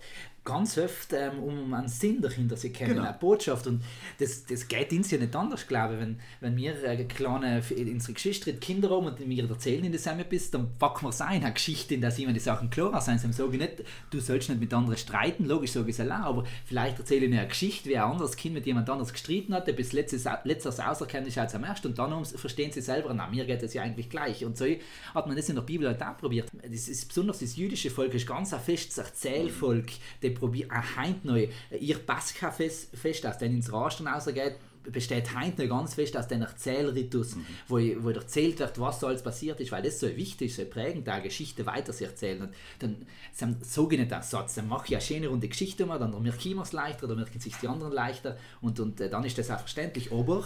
ganz 0.43 0.77
oft 0.77 1.13
ähm, 1.13 1.39
um 1.39 1.73
einen 1.73 1.87
Sinn 1.87 2.21
dahinter. 2.21 2.57
Sie 2.57 2.71
kennen 2.71 2.95
genau. 2.95 3.07
eine 3.07 3.17
Botschaft 3.17 3.67
und 3.67 3.83
das, 4.19 4.45
das 4.45 4.67
geht 4.67 4.91
uns 4.91 5.11
ja 5.11 5.19
nicht 5.19 5.35
anders, 5.35 5.67
glaube 5.67 5.93
ich. 5.93 5.99
Wenn, 5.99 6.19
wenn 6.39 6.57
wir 6.57 6.83
äh, 6.83 7.03
kleine, 7.05 7.61
unsere 7.69 8.13
Geschichte 8.13 8.53
Kinder 8.55 8.89
haben 8.89 9.05
und 9.05 9.19
wir 9.19 9.49
erzählen 9.49 9.83
in 9.83 9.91
der 9.91 10.23
bist, 10.23 10.53
dann 10.53 10.69
packen 10.79 11.05
wir 11.05 11.09
es 11.09 11.21
ein, 11.21 11.43
eine 11.43 11.53
Geschichte, 11.53 11.93
in 11.93 12.01
der 12.01 12.11
sie 12.11 12.25
die 12.25 12.39
Sachen 12.39 12.69
klar 12.69 12.99
sind. 13.01 13.19
Sie 13.19 13.31
sagen 13.31 13.57
nicht, 13.57 13.83
du 14.09 14.19
sollst 14.19 14.49
nicht 14.49 14.59
mit 14.59 14.73
anderen 14.73 14.97
streiten, 14.97 15.45
logisch 15.45 15.73
sage 15.73 15.89
ich 15.89 15.95
es 15.95 15.99
allein, 15.99 16.23
aber 16.23 16.45
vielleicht 16.65 16.97
erzähle 16.97 17.27
ich 17.27 17.33
eine 17.33 17.47
Geschichte, 17.47 17.89
wie 17.89 17.97
ein 17.97 18.03
anderes 18.03 18.35
Kind 18.35 18.55
mit 18.55 18.65
jemand 18.65 18.89
anders 18.89 19.13
gestritten 19.13 19.53
hat, 19.53 19.67
der 19.67 19.73
bis 19.73 19.93
letztes, 19.93 20.25
letztes 20.43 20.79
auserkannt 20.79 21.27
ist 21.27 21.37
als 21.37 21.53
am 21.53 21.63
ersten 21.63 21.87
und 21.87 21.99
dann 21.99 22.25
verstehen 22.25 22.71
sie 22.71 22.81
selber, 22.81 23.13
na, 23.13 23.27
mir 23.27 23.45
geht 23.45 23.61
es 23.61 23.73
ja 23.73 23.83
eigentlich 23.83 24.09
gleich. 24.09 24.43
Und 24.43 24.57
so 24.57 24.65
hat 25.13 25.27
man 25.27 25.35
das 25.35 25.49
in 25.49 25.55
der 25.55 25.61
Bibel 25.61 25.87
halt 25.87 26.01
auch 26.01 26.17
probiert. 26.17 26.49
Das 26.63 26.87
ist 26.87 27.07
besonders 27.07 27.39
das 27.39 27.55
jüdische 27.55 27.91
Volk 27.91 28.13
ist 28.13 28.27
ganz 28.27 28.53
ein 28.53 28.59
festes 28.59 28.97
Erzählvolk, 28.97 29.87
der 30.21 30.30
probiert 30.31 30.71
auch 30.71 31.01
heute 31.01 31.27
noch 31.27 31.37
ihr 31.79 31.97
Pascha-Fest, 31.99 33.25
aus 33.25 33.37
dem 33.37 33.55
ins 33.55 33.71
Rastern 33.71 34.07
rausgeht, 34.07 34.55
besteht 34.83 35.35
heute 35.35 35.63
noch 35.63 35.77
ganz 35.77 35.93
fest 35.93 36.17
aus 36.17 36.27
dem 36.27 36.41
Erzählritus, 36.41 37.35
mhm. 37.35 37.45
wo, 37.67 37.75
wo 37.75 38.09
erzählt 38.09 38.59
wird, 38.59 38.79
was 38.79 38.99
so 38.99 39.07
alles 39.07 39.21
passiert 39.21 39.59
ist, 39.59 39.71
weil 39.71 39.83
das 39.83 39.99
so 39.99 40.07
wichtig 40.15 40.49
ist, 40.49 40.57
so 40.57 40.65
prägend, 40.65 41.07
eine 41.07 41.23
Geschichte 41.23 41.65
weiter 41.65 41.93
zu 41.93 42.05
erzählen. 42.05 42.41
Und 42.41 42.53
dann 42.79 43.05
sage 43.31 43.95
ich 43.95 43.99
nicht 44.01 44.13
einen 44.13 44.23
Satz, 44.23 44.55
dann 44.55 44.67
mache 44.67 44.87
ich 44.87 44.93
eine 44.93 45.01
schöne 45.01 45.27
runde 45.27 45.47
Geschichte 45.47 45.85
mal, 45.85 45.99
dann 45.99 46.19
merke 46.21 46.49
ich 46.49 46.57
es 46.57 46.71
leichter, 46.71 47.07
dann 47.07 47.17
merken 47.17 47.39
sich 47.39 47.55
die 47.57 47.67
anderen 47.67 47.93
leichter 47.93 48.37
und, 48.61 48.79
und 48.79 48.99
äh, 49.01 49.09
dann 49.09 49.23
ist 49.23 49.37
das 49.37 49.51
auch 49.51 49.59
verständlich. 49.59 50.11
Aber 50.11 50.45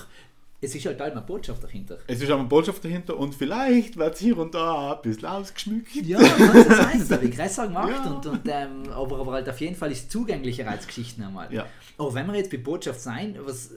es 0.65 0.75
ist 0.75 0.86
halt 0.86 1.01
eine 1.01 1.22
Botschaft 1.22 1.63
dahinter. 1.63 1.98
Es 2.07 2.22
ist 2.22 2.31
auch 2.31 2.39
eine 2.39 2.48
Botschaft 2.48 2.84
dahinter 2.84 3.17
und 3.17 3.34
vielleicht 3.34 3.98
wird 3.98 4.15
es 4.15 4.19
hier 4.19 4.38
und 4.38 4.53
da 4.53 4.93
ein 4.93 5.01
bisschen 5.01 5.25
ausgeschmückt. 5.25 5.95
Ja, 5.95 6.19
das 6.19 7.12
habe 7.12 7.25
ich 7.25 7.36
größer 7.36 7.67
gemacht. 7.67 7.89
Ja. 7.89 8.12
Und, 8.12 8.25
und, 8.25 8.41
ähm, 8.48 8.91
aber, 8.91 9.19
aber 9.19 9.31
halt 9.34 9.50
auf 9.50 9.60
jeden 9.62 9.75
Fall 9.75 9.91
ist 9.91 10.03
es 10.03 10.10
zugänglicher 10.10 10.67
als 10.67 10.88
Geschichten 10.88 11.24
einmal. 11.24 11.53
Ja. 11.53 11.65
Aber 11.98 12.13
wenn 12.13 12.27
wir 12.27 12.36
jetzt 12.36 12.51
bei 12.51 12.57
Botschaft 12.57 13.00
sein, 13.00 13.38
was, 13.39 13.72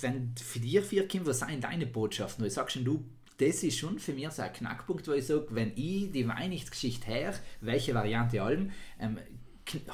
wenn 0.00 0.34
für 0.36 0.58
dich 0.58 0.80
vier 0.80 1.06
Kinder, 1.08 1.28
was 1.28 1.40
sind 1.40 1.64
deine 1.64 1.86
Botschaften? 1.86 2.44
Du 2.44 2.50
sagst 2.50 2.74
schon, 2.74 2.84
du, 2.84 3.04
das 3.38 3.62
ist 3.62 3.78
schon 3.78 3.98
für 3.98 4.12
mich 4.12 4.28
so 4.30 4.42
ein 4.42 4.52
Knackpunkt, 4.52 5.06
wo 5.08 5.12
ich 5.12 5.26
sage, 5.26 5.46
wenn 5.50 5.72
ich 5.76 6.10
die 6.10 6.26
Weihnachtsgeschichte 6.26 7.06
her, 7.06 7.34
welche 7.60 7.94
Variante 7.94 8.42
allem, 8.42 8.70
ähm, 9.00 9.18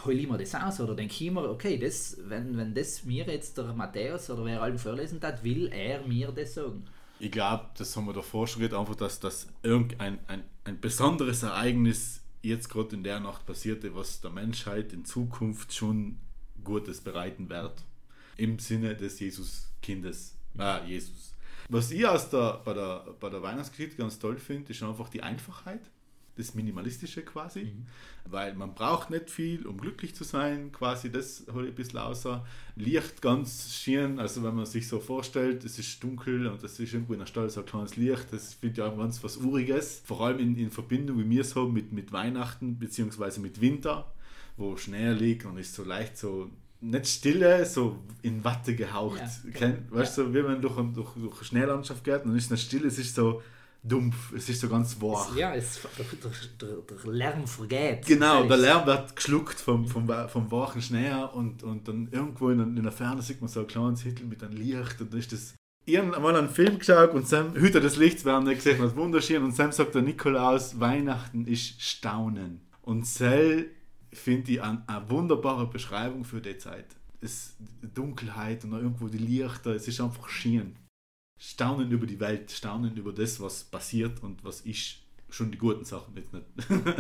hol 0.05 0.19
ich 0.19 0.29
das 0.29 0.55
aus 0.55 0.81
oder 0.81 0.95
denke 0.95 1.15
ich 1.19 1.37
okay, 1.37 1.79
das, 1.79 2.17
wenn, 2.27 2.57
wenn 2.57 2.75
das 2.75 3.05
mir 3.05 3.25
jetzt 3.27 3.57
der 3.59 3.73
Matthäus 3.73 4.31
oder 4.31 4.45
wer 4.45 4.63
allem 4.63 4.79
vorlesen 4.79 5.21
hat, 5.23 5.43
will 5.43 5.69
er 5.73 6.07
mir 6.07 6.33
das 6.33 6.55
sagen. 6.55 6.85
Ich 7.19 7.31
glaube, 7.31 7.67
das 7.77 7.97
haben 7.97 8.07
wir 8.07 8.13
davor 8.13 8.47
schon 8.47 8.61
geredet, 8.61 8.79
einfach, 8.79 8.97
dass 8.97 9.21
das 9.21 9.47
irgendein 9.63 10.19
ein, 10.27 10.43
ein 10.65 10.81
besonderes 10.81 11.43
Ereignis 11.43 12.21
jetzt 12.43 12.69
gerade 12.69 12.97
in 12.97 13.05
der 13.05 13.21
Nacht 13.21 13.47
passierte, 13.47 13.95
was 13.95 14.21
der 14.21 14.31
Menschheit 14.31 14.93
in 14.93 15.05
Zukunft 15.05 15.73
schon 15.73 16.19
Gutes 16.63 17.01
bereiten 17.01 17.49
wird. 17.49 17.85
Im 18.37 18.59
Sinne 18.59 18.97
des 18.97 19.21
Jesuskindes. 19.21 20.37
Äh, 20.59 20.87
Jesus. 20.87 21.35
Was 21.69 21.91
ich 21.91 22.07
aus 22.07 22.29
der, 22.31 22.61
bei, 22.65 22.75
der, 22.75 23.07
bei 23.21 23.31
der 23.31 23.43
Weihnachtsgeschichte 23.43 23.97
ganz 23.97 24.19
toll 24.19 24.39
finde, 24.39 24.73
ist 24.73 24.83
einfach 24.83 25.09
die 25.09 25.23
Einfachheit 25.23 25.81
das 26.37 26.55
Minimalistische 26.55 27.23
quasi, 27.23 27.65
mhm. 27.65 27.87
weil 28.31 28.55
man 28.55 28.75
braucht 28.75 29.11
nicht 29.11 29.31
viel, 29.31 29.67
um 29.67 29.79
glücklich 29.79 30.15
zu 30.15 30.25
sein, 30.25 30.73
quasi 30.73 31.11
das 31.11 31.45
hole 31.53 31.67
ich 31.67 31.73
ein 31.73 31.77
bisschen 31.77 31.99
außer. 32.01 32.45
Licht 32.77 33.23
ganz 33.23 33.73
schön, 33.73 34.19
also 34.19 34.43
wenn 34.43 34.55
man 34.55 34.67
sich 34.67 34.89
so 34.89 35.01
vorstellt, 35.01 35.65
es 35.65 35.79
ist 35.79 36.03
dunkel 36.03 36.47
und 36.47 36.63
es 36.63 36.79
ist 36.79 36.93
irgendwo 36.93 37.13
in 37.13 37.21
der 37.21 37.27
Stadt 37.27 37.51
so 37.51 37.61
ein 37.61 37.67
kleines 37.67 37.97
Licht, 37.97 38.33
das 38.33 38.55
finde 38.55 38.81
ich 38.81 38.87
auch 38.87 38.97
ganz 38.97 39.23
was 39.23 39.37
Uriges, 39.37 40.03
vor 40.05 40.23
allem 40.23 40.39
in, 40.41 40.57
in 40.57 40.71
Verbindung, 40.71 41.19
wie 41.19 41.31
wir 41.31 41.43
es 41.43 41.55
haben, 41.55 41.73
mit, 41.73 41.93
mit 41.93 42.13
Weihnachten 42.13 42.79
bzw. 42.79 43.41
mit 43.41 43.61
Winter, 43.61 44.13
wo 44.57 44.77
Schnee 44.77 45.13
liegt 45.13 45.45
und 45.45 45.59
ist 45.59 45.75
so 45.75 45.85
leicht 45.85 46.19
so 46.19 46.51
nicht 46.81 47.07
stille, 47.07 47.65
so 47.65 47.99
in 48.23 48.45
Watte 48.45 48.75
gehaucht. 48.75 49.19
Ja, 49.19 49.51
Kennt, 49.53 49.91
weißt 49.91 50.19
du, 50.19 50.23
ja. 50.23 50.29
so, 50.29 50.35
wie 50.35 50.43
man 50.43 50.61
durch, 50.61 50.75
durch, 50.93 51.15
durch 51.15 51.37
eine 51.37 51.45
Schneelandschaft 51.45 52.05
geht 52.05 52.25
und 52.25 52.37
ist 52.37 52.51
nicht 52.51 52.63
still, 52.63 52.85
es 52.87 52.99
ist 52.99 53.15
so 53.15 53.43
dumpf, 53.85 54.33
es 54.33 54.49
ist 54.49 54.61
so 54.61 54.69
ganz 54.69 55.01
wach. 55.01 55.37
Ja, 55.37 55.55
es, 55.55 55.81
der, 55.99 56.07
der, 56.61 56.79
der 56.79 57.13
Lärm 57.13 57.47
vergeht. 57.47 58.07
Genau, 58.07 58.45
der 58.45 58.57
Lärm 58.57 58.87
wird 58.87 59.15
geschluckt 59.15 59.61
vom, 59.61 59.87
vom, 59.87 60.09
vom 60.29 60.51
wachen 60.51 60.81
Schnee 60.81 61.13
und, 61.35 61.63
und 61.63 61.87
dann 61.87 62.09
irgendwo 62.11 62.49
in, 62.49 62.61
in 62.61 62.83
der 62.83 62.93
Ferne 62.93 63.21
sieht 63.21 63.41
man 63.41 63.49
so 63.49 63.61
ein 63.61 63.67
kleines 63.67 64.01
Hittel 64.03 64.27
mit 64.27 64.43
einem 64.43 64.57
Licht 64.57 65.01
und 65.01 65.13
dann 65.13 65.21
ist 65.21 65.33
das 65.33 65.55
ich 65.87 65.99
habe 65.99 66.19
mal 66.19 66.35
einen 66.35 66.49
Film 66.49 66.79
geschaut 66.79 67.13
und 67.13 67.29
Sam, 67.29 67.55
Hüter 67.55 67.79
des 67.79 67.97
Lichts, 67.97 68.25
wir 68.25 68.33
haben 68.33 68.47
nicht 68.47 68.65
gesehen, 68.65 68.83
was 68.83 68.97
wunderschön. 68.97 69.45
Und 69.45 69.55
Sam 69.55 69.71
sagt 69.71 69.95
der 69.95 70.01
Nikolaus, 70.01 70.81
Weihnachten 70.81 71.47
ist 71.47 71.83
Staunen. 71.83 72.63
Und 72.81 73.07
Sel 73.07 73.71
finde 74.11 74.53
ich 74.53 74.63
eine, 74.63 74.83
eine, 74.87 75.11
wunderbare 75.11 75.67
Beschreibung 75.67 76.25
für 76.25 76.41
die 76.41 76.57
Zeit. 76.57 76.87
Es, 77.21 77.57
Dunkelheit 77.83 78.65
und 78.65 78.73
irgendwo 78.73 79.09
die 79.09 79.19
Lichter, 79.19 79.75
es 79.75 79.87
ist 79.87 80.01
einfach 80.01 80.31
schön 80.31 80.75
staunen 81.39 81.91
über 81.91 82.07
die 82.07 82.21
Welt, 82.21 82.51
staunen 82.51 82.97
über 82.97 83.13
das, 83.13 83.41
was 83.41 83.65
passiert 83.65 84.23
und 84.23 84.45
was 84.45 84.61
ist. 84.63 84.99
Schon 85.31 85.51
die 85.51 85.59
guten 85.59 85.85
Sachen 85.85 86.17
jetzt 86.17 86.33
nicht. 86.33 86.47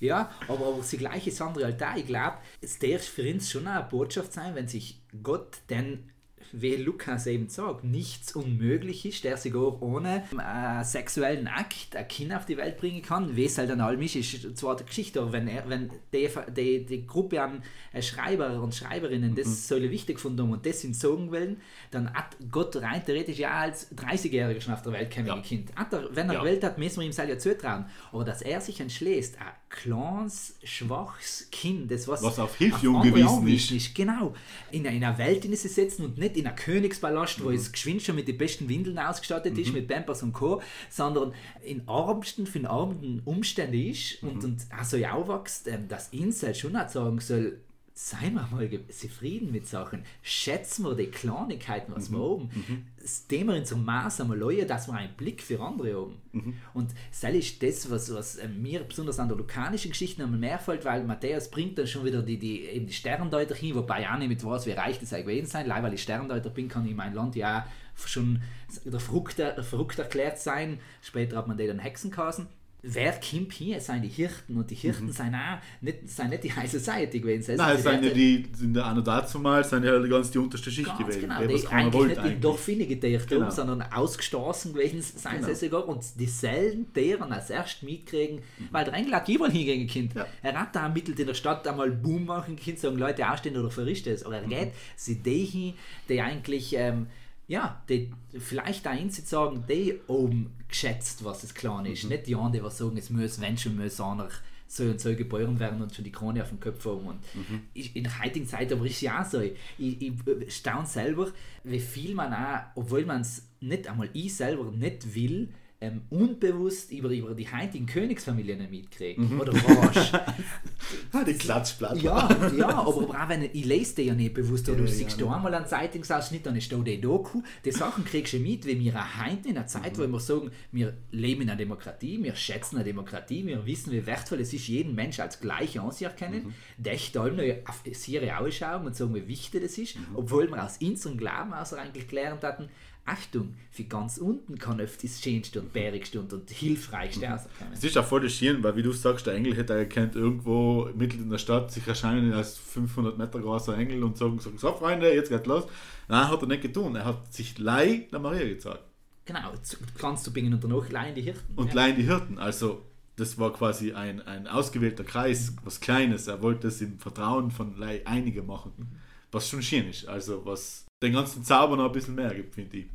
ja, 0.00 0.30
aber, 0.46 0.66
aber 0.68 0.84
die 0.88 0.96
gleiche 0.96 1.32
Sandra 1.32 1.64
halt 1.64 1.80
da. 1.80 1.96
Ich 1.96 2.06
glaube, 2.06 2.36
es 2.60 2.78
darf 2.78 3.02
für 3.02 3.28
uns 3.28 3.50
schon 3.50 3.66
eine 3.66 3.82
Botschaft 3.82 4.32
sein, 4.32 4.54
wenn 4.54 4.68
sich 4.68 5.02
Gott 5.20 5.58
denn 5.68 6.11
wie 6.52 6.76
Lukas 6.76 7.26
eben 7.26 7.48
sagt, 7.48 7.84
nichts 7.84 8.34
unmöglich 8.34 9.06
ist, 9.06 9.24
der 9.24 9.36
sich 9.36 9.54
auch 9.54 9.80
ohne 9.80 10.24
äh, 10.32 10.84
sexuellen 10.84 11.48
Akt 11.48 11.96
ein 11.96 12.06
Kind 12.08 12.34
auf 12.34 12.44
die 12.44 12.56
Welt 12.56 12.76
bringen 12.76 13.02
kann. 13.02 13.36
Wie 13.36 13.44
es 13.44 13.58
halt 13.58 13.70
an 13.70 13.80
allem 13.80 14.02
ist, 14.02 14.16
ist 14.16 14.56
zwar 14.56 14.76
die 14.76 14.84
Geschichte, 14.84 15.20
aber 15.20 15.32
wenn, 15.32 15.48
er, 15.48 15.68
wenn 15.68 15.90
die, 16.12 16.28
die, 16.54 16.84
die 16.84 17.06
Gruppe 17.06 17.42
an 17.42 17.62
äh, 17.92 18.02
Schreiber 18.02 18.62
und 18.62 18.74
Schreiberinnen 18.74 19.34
das 19.34 19.46
mhm. 19.46 19.52
so 19.52 19.80
wichtig 19.82 20.16
gefunden 20.16 20.42
haben 20.42 20.52
und 20.52 20.66
das 20.66 20.84
entzogen 20.84 21.32
wollen, 21.32 21.56
dann 21.90 22.12
hat 22.12 22.36
Gott 22.50 22.76
rein 22.76 23.04
theoretisch 23.04 23.38
ja 23.38 23.60
als 23.60 23.90
30-Jähriger 23.96 24.60
schon 24.60 24.74
auf 24.74 24.82
der 24.82 24.92
Welt 24.92 25.10
kein 25.10 25.26
ja. 25.26 25.40
Kind. 25.40 25.70
Er, 25.76 26.08
wenn 26.10 26.28
er 26.28 26.34
ja. 26.34 26.44
Welt 26.44 26.62
hat, 26.64 26.78
müssen 26.78 27.00
wir 27.00 27.06
ihm 27.06 27.12
selber 27.12 27.38
zutrauen. 27.38 27.86
Aber 28.12 28.24
dass 28.24 28.42
er 28.42 28.60
sich 28.60 28.80
entschließt, 28.80 29.38
ein 29.38 29.46
kleines, 29.72 30.54
schwaches 30.62 31.48
Kind, 31.50 31.90
das 31.90 32.06
was, 32.06 32.22
was 32.22 32.38
auf 32.38 32.56
Hilfe 32.56 32.88
angewiesen 32.88 33.48
ist. 33.48 33.70
ist. 33.70 33.94
Genau. 33.94 34.34
In 34.70 34.86
einer 34.86 35.18
Welt 35.18 35.44
in 35.44 35.56
sie 35.56 35.68
setzen 35.68 36.04
und 36.04 36.18
nicht 36.18 36.36
in 36.36 36.46
einer 36.46 36.54
Königspalast, 36.54 37.40
mhm. 37.40 37.44
wo 37.44 37.50
es 37.50 37.72
geschwind 37.72 38.02
schon 38.02 38.14
mit 38.14 38.28
den 38.28 38.38
besten 38.38 38.68
Windeln 38.68 38.98
ausgestattet 38.98 39.54
mhm. 39.54 39.60
ist, 39.60 39.72
mit 39.72 39.88
Pampers 39.88 40.22
und 40.22 40.32
Co., 40.32 40.62
sondern 40.90 41.32
in 41.64 41.88
armsten, 41.88 42.46
für 42.46 42.60
den 42.60 42.66
armen 42.66 43.22
Umständen 43.24 43.74
ist 43.74 44.22
und, 44.22 44.36
mhm. 44.36 44.44
und 44.44 44.66
also 44.70 44.96
ja 44.96 45.14
aufwächst, 45.14 45.66
ähm, 45.66 45.88
dass 45.88 46.08
Insel 46.10 46.54
schon 46.54 46.76
auch 46.76 46.88
sagen 46.88 47.18
soll, 47.18 47.58
seien 47.94 48.34
wir 48.34 48.48
mal 48.50 48.68
zufrieden 48.88 49.52
mit 49.52 49.66
Sachen, 49.66 50.04
schätzen 50.22 50.84
wir 50.84 50.94
die 50.94 51.08
Kleinigkeiten, 51.08 51.92
was 51.94 52.08
mhm. 52.08 52.14
wir 52.14 52.20
oben, 52.20 52.50
mhm. 52.54 52.84
dem 53.30 53.46
wir 53.48 53.56
in 53.56 53.66
so 53.66 53.76
Maß 53.76 54.22
einmal 54.22 54.38
leuen, 54.38 54.66
dass 54.66 54.88
wir 54.88 54.94
einen 54.94 55.14
Blick 55.14 55.42
für 55.42 55.60
andere 55.60 55.94
haben. 55.94 56.16
Mhm. 56.32 56.54
Und 56.72 56.90
das 57.10 57.34
ist 57.34 57.62
das, 57.62 57.90
was, 57.90 58.12
was 58.14 58.36
äh, 58.36 58.48
mir 58.48 58.82
besonders 58.84 59.18
an 59.18 59.28
der 59.28 59.36
lokalischen 59.36 59.90
Geschichte 59.90 60.22
einmal 60.22 60.40
mehr 60.40 60.58
fällt, 60.58 60.84
weil 60.86 61.04
Matthäus 61.04 61.50
bringt 61.50 61.76
dann 61.76 61.86
schon 61.86 62.04
wieder 62.04 62.22
die, 62.22 62.38
die, 62.38 62.64
eben 62.64 62.86
die 62.86 62.92
Sterndeuter 62.94 63.54
hin, 63.54 63.74
wobei 63.74 64.08
auch 64.08 64.18
nicht 64.18 64.28
mit 64.28 64.44
weiß, 64.44 64.66
wie 64.66 64.72
reich 64.72 64.98
das 64.98 65.12
eigentlich 65.12 65.26
gewesen 65.26 65.50
sein, 65.50 65.66
leider 65.66 65.84
weil 65.84 65.94
ich 65.94 66.02
Sterndeuter 66.02 66.50
bin, 66.50 66.68
kann 66.68 66.86
ich 66.86 66.94
mein 66.94 67.14
Land 67.14 67.36
ja 67.36 67.66
schon 68.06 68.42
der 68.86 69.00
verrückt, 69.00 69.34
verrückt 69.34 69.98
erklärt 69.98 70.38
sein, 70.38 70.80
später 71.02 71.36
hat 71.36 71.46
man 71.46 71.58
die 71.58 71.66
dann 71.66 71.78
Hexen 71.78 72.10
geheißen 72.10 72.46
wer 72.82 73.12
kommt 73.12 73.52
hier, 73.52 73.80
sind 73.80 74.02
die 74.02 74.08
Hirten 74.08 74.56
und 74.56 74.68
die 74.68 74.74
Hirten 74.74 75.06
mhm. 75.06 75.12
sind 75.12 75.34
auch 75.34 75.58
nicht, 75.80 76.08
sind 76.10 76.30
nicht 76.30 76.42
die 76.42 76.52
High 76.52 76.70
Society 76.70 77.20
gewesen. 77.20 77.56
Nein, 77.56 77.76
es 77.76 77.84
sind 77.84 78.04
ja 78.04 78.10
die, 78.10 78.46
sind 78.52 78.76
ja 78.76 78.90
auch 78.90 78.96
noch 78.96 79.04
dazu 79.04 79.38
mal, 79.38 79.62
sind 79.62 79.84
ja 79.84 79.98
ganz 80.00 80.32
die 80.32 80.38
unterste 80.38 80.70
Schicht 80.70 80.88
ganz 80.88 80.98
gewesen. 80.98 81.20
Genau, 81.20 81.46
die 81.46 81.68
eigentlich 81.68 81.68
nicht 82.08 82.18
eigentlich. 82.18 82.34
in 82.34 82.40
Dorfine 82.40 82.86
gedacht 82.86 83.28
genau. 83.28 83.50
sondern 83.50 83.82
ausgestoßen 83.82 84.72
gewesen 84.72 85.00
sind 85.00 85.30
genau. 85.30 85.46
sie 85.46 85.54
sogar 85.54 85.88
und 85.88 86.04
dieselben 86.18 86.92
deren 86.92 87.32
als 87.32 87.50
erst 87.50 87.84
mitkriegen, 87.84 88.36
mhm. 88.36 88.68
weil 88.72 88.84
der 88.84 88.94
Engel 88.94 89.14
hat 89.14 89.28
überall 89.28 89.52
hingehen 89.52 89.86
Kind. 89.86 90.14
Ja. 90.14 90.26
Er 90.42 90.60
hat 90.60 90.74
da 90.74 90.82
ermittelt 90.82 91.20
in 91.20 91.28
der 91.28 91.34
Stadt 91.34 91.66
einmal 91.68 91.90
Boom 91.90 92.26
machen 92.26 92.56
Kind, 92.56 92.80
sagen 92.80 92.98
Leute 92.98 93.30
aufstehen 93.30 93.56
oder 93.56 93.70
verrischt 93.70 94.08
es. 94.08 94.26
Oder 94.26 94.38
er 94.38 94.46
mhm. 94.46 94.50
geht, 94.50 94.66
mhm. 94.66 94.72
sie 94.96 95.22
die 95.22 95.44
hin, 95.44 95.74
die 96.08 96.20
eigentlich 96.20 96.74
ähm, 96.76 97.06
ja, 97.52 97.82
die, 97.86 98.10
vielleicht 98.38 98.88
auch 98.88 98.98
Insit 98.98 99.28
sagen, 99.28 99.64
die 99.68 100.00
oben 100.06 100.54
geschätzt, 100.68 101.22
was 101.22 101.44
es 101.44 101.52
klar 101.52 101.84
ist. 101.84 102.04
Mhm. 102.04 102.08
Nicht 102.08 102.26
die 102.26 102.34
anderen, 102.34 102.64
die 102.64 102.74
sagen, 102.74 102.96
es 102.96 103.10
muss, 103.10 103.42
wenn 103.42 103.58
schon, 103.58 103.76
muss 103.76 104.00
einer 104.00 104.30
so 104.66 104.84
und 104.84 104.98
so 104.98 105.14
geboren 105.14 105.60
werden 105.60 105.82
und 105.82 105.94
schon 105.94 106.06
die 106.06 106.12
Krone 106.12 106.42
auf 106.42 106.48
dem 106.48 106.60
Kopf 106.60 106.82
haben. 106.86 107.06
Und 107.06 107.20
mhm. 107.34 107.60
in 107.74 108.04
der 108.04 108.22
heutigen 108.24 108.46
Zeit 108.46 108.72
aber 108.72 108.86
ist 108.86 108.92
es 108.92 109.00
ja 109.02 109.20
auch 109.20 109.26
so. 109.26 109.42
Ich, 109.42 109.54
ich 109.76 110.14
staune 110.48 110.86
selber, 110.86 111.30
wie 111.64 111.78
viel 111.78 112.14
man 112.14 112.32
auch, 112.32 112.62
obwohl 112.74 113.04
man 113.04 113.20
es 113.20 113.46
nicht 113.60 113.86
einmal 113.86 114.08
ich 114.14 114.34
selber 114.34 114.64
nicht 114.70 115.14
will, 115.14 115.50
ähm, 115.82 116.02
unbewusst 116.10 116.92
über, 116.92 117.10
über 117.10 117.34
die 117.34 117.50
heutigen 117.50 117.86
Königsfamilien 117.86 118.70
mitkriegen. 118.70 119.34
Mhm. 119.34 119.40
Oder 119.40 119.52
was? 119.52 120.14
ah, 121.12 121.24
die 121.24 121.34
Klatschplatte. 121.34 121.98
Ja, 121.98 122.28
ja, 122.56 122.68
aber, 122.68 122.88
auch 122.88 123.28
wenn 123.28 123.42
ich 123.42 123.64
lese 123.64 123.96
die 123.96 124.02
ja 124.02 124.14
nicht 124.14 124.32
bewusst, 124.32 124.68
oder 124.68 124.78
ja, 124.78 124.84
du 124.84 124.90
siehst 124.90 125.20
ja, 125.20 125.26
da 125.26 125.34
einmal 125.34 125.52
einen 125.52 125.66
Zeitungsausschnitt, 125.66 126.46
dann 126.46 126.54
ist 126.54 126.70
da 126.70 126.76
die 126.76 127.00
Doku, 127.00 127.42
die 127.64 127.72
Sachen 127.72 128.04
kriegst 128.04 128.32
du 128.32 128.38
mit, 128.38 128.64
wie 128.64 128.78
wir 128.78 128.94
auch 128.94 129.26
heute 129.26 129.48
in 129.48 129.56
einer 129.56 129.66
Zeit, 129.66 129.98
mhm. 129.98 130.02
wo 130.02 130.06
wir 130.06 130.20
sagen, 130.20 130.52
wir 130.70 130.96
leben 131.10 131.42
in 131.42 131.50
einer 131.50 131.58
Demokratie, 131.58 132.22
wir 132.22 132.36
schätzen 132.36 132.76
eine 132.76 132.84
Demokratie, 132.84 133.44
wir 133.44 133.66
wissen, 133.66 133.92
wie 133.92 134.06
wertvoll 134.06 134.40
es 134.40 134.52
ist, 134.52 134.68
jeden 134.68 134.94
Mensch 134.94 135.18
als 135.18 135.40
gleich 135.40 135.80
anzuerkennen, 135.80 136.44
mhm. 136.44 136.54
dächt 136.78 137.16
allem 137.16 137.36
noch 137.36 137.68
auf 137.68 137.82
ihre 138.06 138.38
Ausschauen 138.38 138.86
und 138.86 138.94
sagen, 138.94 139.14
wie 139.16 139.26
wichtig 139.26 139.62
das 139.62 139.76
ist, 139.78 139.96
mhm. 139.96 140.06
obwohl 140.14 140.48
wir 140.48 140.64
aus 140.64 140.78
unserem 140.80 141.16
Glauben 141.18 141.52
aus 141.52 141.74
eigentlich 141.74 142.06
gelernt 142.06 142.44
hatten, 142.44 142.68
Achtung, 143.04 143.56
für 143.70 143.84
ganz 143.84 144.18
unten 144.18 144.58
kann 144.58 144.80
oft 144.80 145.02
das 145.02 145.20
Schönste 145.20 145.60
und 145.60 145.72
Bärigste 145.72 146.20
und, 146.20 146.32
und 146.32 146.48
Hilfreichste 146.50 147.26
mhm. 147.26 147.32
rauskommen. 147.32 147.72
Es 147.72 147.82
ist 147.82 147.98
auch 147.98 148.04
voll 148.04 148.20
das 148.20 148.32
Schön, 148.32 148.62
weil 148.62 148.76
wie 148.76 148.82
du 148.82 148.92
sagst, 148.92 149.26
der 149.26 149.34
Engel 149.34 149.56
hätte 149.56 149.74
erkannt, 149.74 150.14
irgendwo 150.14 150.88
mitten 150.94 151.22
in 151.22 151.30
der 151.30 151.38
Stadt 151.38 151.72
sich 151.72 151.86
erscheinen 151.86 152.32
als 152.32 152.56
500 152.58 153.18
Meter 153.18 153.40
großer 153.40 153.76
Engel 153.76 154.04
und 154.04 154.16
sagen, 154.16 154.38
sagen 154.38 154.56
so 154.56 154.72
Freunde, 154.74 155.12
jetzt 155.12 155.30
geht 155.30 155.46
los. 155.46 155.64
Nein, 156.08 156.28
hat 156.28 156.42
er 156.42 156.48
nicht 156.48 156.62
getan. 156.62 156.94
Er 156.94 157.04
hat 157.04 157.32
sich 157.32 157.58
Lei 157.58 158.06
der 158.12 158.20
Maria 158.20 158.46
gezeigt. 158.46 158.84
Genau, 159.24 159.52
ganz 159.98 160.22
zu 160.22 160.32
bingen 160.32 160.54
und 160.54 160.62
danach 160.62 160.88
Laien 160.90 161.14
die 161.14 161.22
Hirten. 161.22 161.54
Und 161.56 161.68
ja. 161.68 161.74
Laien 161.74 161.96
die 161.96 162.02
Hirten, 162.02 162.38
also 162.38 162.82
das 163.16 163.38
war 163.38 163.52
quasi 163.52 163.92
ein, 163.92 164.20
ein 164.22 164.46
ausgewählter 164.46 165.04
Kreis, 165.04 165.54
was 165.64 165.80
Kleines. 165.80 166.26
Er 166.26 166.42
wollte 166.42 166.68
es 166.68 166.80
im 166.80 166.98
Vertrauen 166.98 167.50
von 167.50 167.76
Lei 167.76 168.02
einige 168.04 168.42
machen, 168.42 168.72
mhm. 168.76 168.86
was 169.30 169.48
schon 169.48 169.62
schön 169.62 169.88
ist. 169.88 170.06
Also 170.06 170.44
was 170.44 170.86
den 171.02 171.12
ganzen 171.12 171.44
Zauber 171.44 171.76
noch 171.76 171.86
ein 171.86 171.92
bisschen 171.92 172.14
mehr 172.14 172.34
gibt, 172.34 172.54
finde 172.54 172.78
ich. 172.78 172.86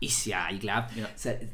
Ist 0.00 0.26
ja, 0.26 0.46
ich 0.52 0.60
glaube, 0.60 0.86
ja. 0.94 1.08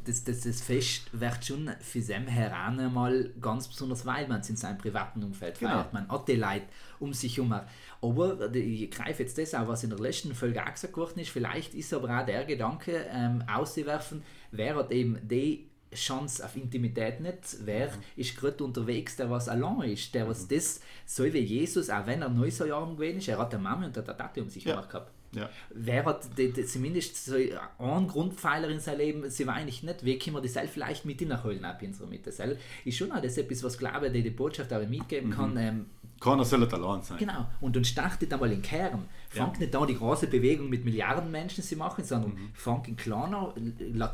das, 0.04 0.24
das, 0.24 0.40
das 0.42 0.60
Fest 0.60 1.08
wird 1.12 1.42
schon 1.42 1.70
für 1.80 2.02
Sam 2.02 2.26
heran 2.26 2.92
mal 2.92 3.30
ganz 3.40 3.68
besonders, 3.68 4.04
weil 4.04 4.28
man 4.28 4.40
es 4.40 4.50
in 4.50 4.56
seinem 4.56 4.76
privaten 4.76 5.22
Umfeld 5.24 5.58
genau. 5.58 5.72
feiert. 5.72 5.94
Man 5.94 6.08
hat 6.08 6.28
die 6.28 6.36
Leute 6.36 6.66
um 7.00 7.14
sich 7.14 7.38
herum. 7.38 7.58
Aber 8.02 8.54
ich 8.54 8.90
greife 8.90 9.22
jetzt 9.22 9.38
das 9.38 9.54
auch, 9.54 9.66
was 9.66 9.82
in 9.82 9.90
der 9.90 9.98
letzten 9.98 10.34
Folge 10.34 10.62
auch 10.62 10.72
gesagt 10.72 10.94
worden 10.94 11.20
ist. 11.20 11.30
Vielleicht 11.30 11.72
ist 11.72 11.94
aber 11.94 12.20
auch 12.20 12.26
der 12.26 12.44
Gedanke 12.44 13.06
ähm, 13.10 13.42
auszuwerfen, 13.48 14.22
wer 14.50 14.76
hat 14.76 14.92
eben 14.92 15.26
die 15.26 15.66
Chance 15.94 16.44
auf 16.44 16.54
Intimität 16.56 17.20
nicht. 17.20 17.38
Wer 17.64 17.86
mhm. 17.86 18.02
ist 18.16 18.36
gerade 18.36 18.62
unterwegs, 18.62 19.16
der 19.16 19.30
was 19.30 19.48
allein 19.48 19.92
ist, 19.92 20.14
der 20.14 20.28
was 20.28 20.42
mhm. 20.42 20.48
das, 20.56 20.80
so 21.06 21.24
wie 21.24 21.38
Jesus, 21.38 21.88
auch 21.88 22.06
wenn 22.06 22.20
er 22.20 22.28
neu 22.28 22.50
so 22.50 22.66
jung 22.66 22.96
gewesen 22.96 23.18
ist, 23.18 23.28
er 23.28 23.38
hat 23.38 23.54
eine 23.54 23.62
Mama 23.62 23.86
und 23.86 23.96
eine 23.96 24.04
Tate 24.06 24.42
um 24.42 24.50
sich 24.50 24.64
ja. 24.64 24.80
gehabt. 24.82 25.13
Ja. 25.34 25.50
Wer 25.70 26.04
hat 26.04 26.38
die, 26.38 26.52
die, 26.52 26.64
zumindest 26.64 27.24
so 27.24 27.36
einen 27.78 28.08
Grundpfeiler 28.08 28.68
in 28.68 28.80
seinem 28.80 28.98
Leben, 28.98 29.30
sie 29.30 29.46
war 29.46 29.54
eigentlich 29.54 29.82
nicht, 29.82 30.04
wie 30.04 30.18
können 30.18 30.36
wir 30.36 30.42
das 30.42 30.56
vielleicht 30.70 31.04
mit 31.04 31.20
nachholen 31.22 31.64
ab 31.64 31.82
in 31.82 31.88
unserer 31.88 32.06
Mitte. 32.06 32.30
Das 32.30 32.40
ist 32.84 32.96
schon 32.96 33.12
auch 33.12 33.20
das 33.20 33.36
etwas, 33.38 33.62
was 33.62 33.78
glaube 33.78 34.08
ich, 34.08 34.22
die, 34.22 34.30
Botschaft 34.30 34.72
auch 34.72 34.86
mitgeben 34.86 35.30
kann. 35.30 35.52
Mhm. 35.52 35.58
Ähm, 35.58 35.86
keiner 36.20 36.44
soll 36.44 36.64
allein 36.64 37.02
sein. 37.02 37.18
Genau. 37.18 37.46
Und 37.60 37.76
dann 37.76 37.84
startet 37.84 38.32
einmal 38.32 38.50
im 38.52 38.62
Kern. 38.62 39.08
Fangt 39.28 39.56
ja. 39.56 39.60
nicht 39.60 39.76
an, 39.76 39.86
die 39.86 39.96
große 39.96 40.26
Bewegung 40.28 40.70
mit 40.70 40.84
Milliarden 40.84 41.30
Menschen 41.30 41.62
zu 41.62 41.76
machen, 41.76 42.04
sondern 42.04 42.32
mhm. 42.32 42.50
fangt 42.54 42.88
in 42.88 42.96
kleiner, 42.96 43.54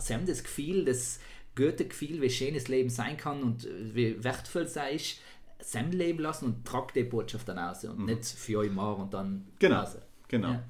zusammen 0.00 0.26
das 0.26 0.42
Gefühl, 0.42 0.84
das 0.84 1.20
gute 1.54 1.86
Gefühl, 1.86 2.20
wie 2.20 2.30
schön 2.30 2.54
das 2.54 2.68
Leben 2.68 2.90
sein 2.90 3.16
kann 3.16 3.42
und 3.42 3.68
wie 3.94 4.22
wertvoll 4.24 4.62
es 4.62 4.76
ist, 4.76 5.20
zusammen 5.60 5.92
leben 5.92 6.20
lassen 6.20 6.46
und 6.46 6.64
tragt 6.64 6.96
die 6.96 7.04
Botschaft 7.04 7.48
dann 7.48 7.58
aus 7.58 7.84
und 7.84 7.98
mhm. 7.98 8.06
nicht 8.06 8.24
für 8.24 8.58
euch 8.58 8.72
mal 8.72 8.92
und 8.92 9.12
dann 9.12 9.46
genau, 9.58 9.84
Genau. 10.28 10.52
Ja 10.52 10.62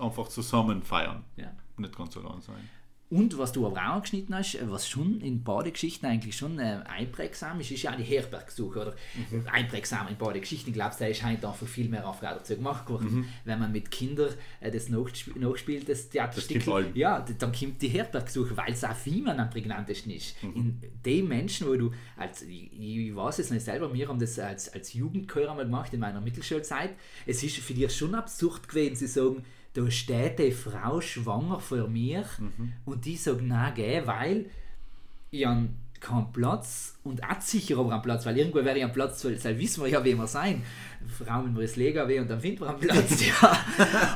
einfach 0.00 0.28
zusammen 0.28 0.82
feiern. 0.82 1.24
Ja. 1.36 1.52
Nicht 1.76 1.96
ganz 1.96 2.16
allein 2.16 2.40
sein. 2.40 2.68
Und 3.12 3.36
was 3.36 3.52
du 3.52 3.66
aber 3.66 3.76
auch 3.76 3.96
angeschnitten 3.96 4.34
hast, 4.34 4.56
was 4.70 4.88
schon 4.88 5.20
in 5.20 5.42
Badegeschichten 5.42 6.08
eigentlich 6.08 6.34
schon 6.34 6.58
äh, 6.58 6.80
einprägsam 6.88 7.60
ist, 7.60 7.70
ist 7.70 7.82
ja 7.82 7.94
die 7.94 8.04
Herbergsuche. 8.04 8.80
Oder 8.80 8.94
mhm. 9.30 9.46
einprägsam 9.52 10.08
in 10.08 10.16
Badegeschichten. 10.16 10.70
Ich 10.70 10.74
glaube, 10.74 10.94
da 10.98 11.04
ist 11.04 11.22
halt 11.22 11.44
einfach 11.44 11.66
viel 11.66 11.90
mehr 11.90 12.08
auf 12.08 12.20
dazu 12.20 12.56
gemacht 12.56 12.88
worden. 12.88 13.14
Mhm. 13.14 13.24
Wenn 13.44 13.58
man 13.58 13.70
mit 13.70 13.90
Kindern 13.90 14.30
äh, 14.60 14.70
das 14.70 14.88
nachspielt, 14.88 15.90
das 15.90 16.08
Theaterstück, 16.08 16.96
ja, 16.96 17.20
dann 17.38 17.52
kommt 17.52 17.82
die 17.82 17.88
Herbergsuche, 17.88 18.56
weil 18.56 18.72
es 18.72 18.82
auch 18.82 18.96
für 18.96 19.10
jemanden 19.10 19.40
am 19.40 19.50
prägnantesten 19.50 20.10
ist. 20.10 20.42
Mhm. 20.42 20.54
In 20.54 20.82
den 21.04 21.28
Menschen, 21.28 21.68
wo 21.68 21.74
du, 21.74 21.90
als, 22.16 22.40
ich, 22.40 22.72
ich 22.72 23.14
weiß 23.14 23.40
es 23.40 23.50
nicht 23.50 23.66
selber, 23.66 23.92
wir 23.92 24.08
haben 24.08 24.20
das 24.20 24.38
als, 24.38 24.72
als 24.72 24.94
Jugendchor 24.94 25.50
einmal 25.50 25.66
gemacht 25.66 25.92
in 25.92 26.00
meiner 26.00 26.22
Mittelschulzeit. 26.22 26.94
Es 27.26 27.42
ist 27.42 27.58
für 27.58 27.74
dich 27.74 27.94
schon 27.94 28.14
absurd 28.14 28.70
gewesen, 28.70 28.96
sie 28.96 29.06
sagen, 29.06 29.44
da 29.74 29.90
steht 29.90 30.40
eine 30.40 30.52
Frau 30.52 31.00
schwanger 31.00 31.60
vor 31.60 31.88
mir 31.88 32.24
mhm. 32.38 32.72
und 32.84 33.04
die 33.04 33.16
sagt, 33.16 33.42
nein, 33.42 33.72
geh, 33.74 34.02
weil 34.04 34.46
ich 35.30 35.46
habe 35.46 35.68
keinen 36.00 36.32
Platz 36.32 36.98
und 37.04 37.22
auch 37.24 37.40
sicher 37.40 37.78
aber 37.78 37.92
einen 37.92 38.02
Platz, 38.02 38.26
weil 38.26 38.36
irgendwo 38.36 38.64
wäre 38.64 38.76
ich 38.76 38.84
am 38.84 38.92
Platz, 38.92 39.24
weil, 39.24 39.42
weil 39.42 39.58
wissen 39.58 39.82
wir 39.82 39.90
ja, 39.90 40.04
wie 40.04 40.14
wir 40.14 40.26
sein. 40.26 40.62
Frauen 41.08 41.54
wir 41.54 41.62
das 41.62 41.76
Lega 41.76 42.04
und 42.04 42.28
dann 42.28 42.40
finden 42.40 42.60
wir 42.60 42.70
einen 42.70 42.80
Platz. 42.80 43.26
ja. 43.42 43.64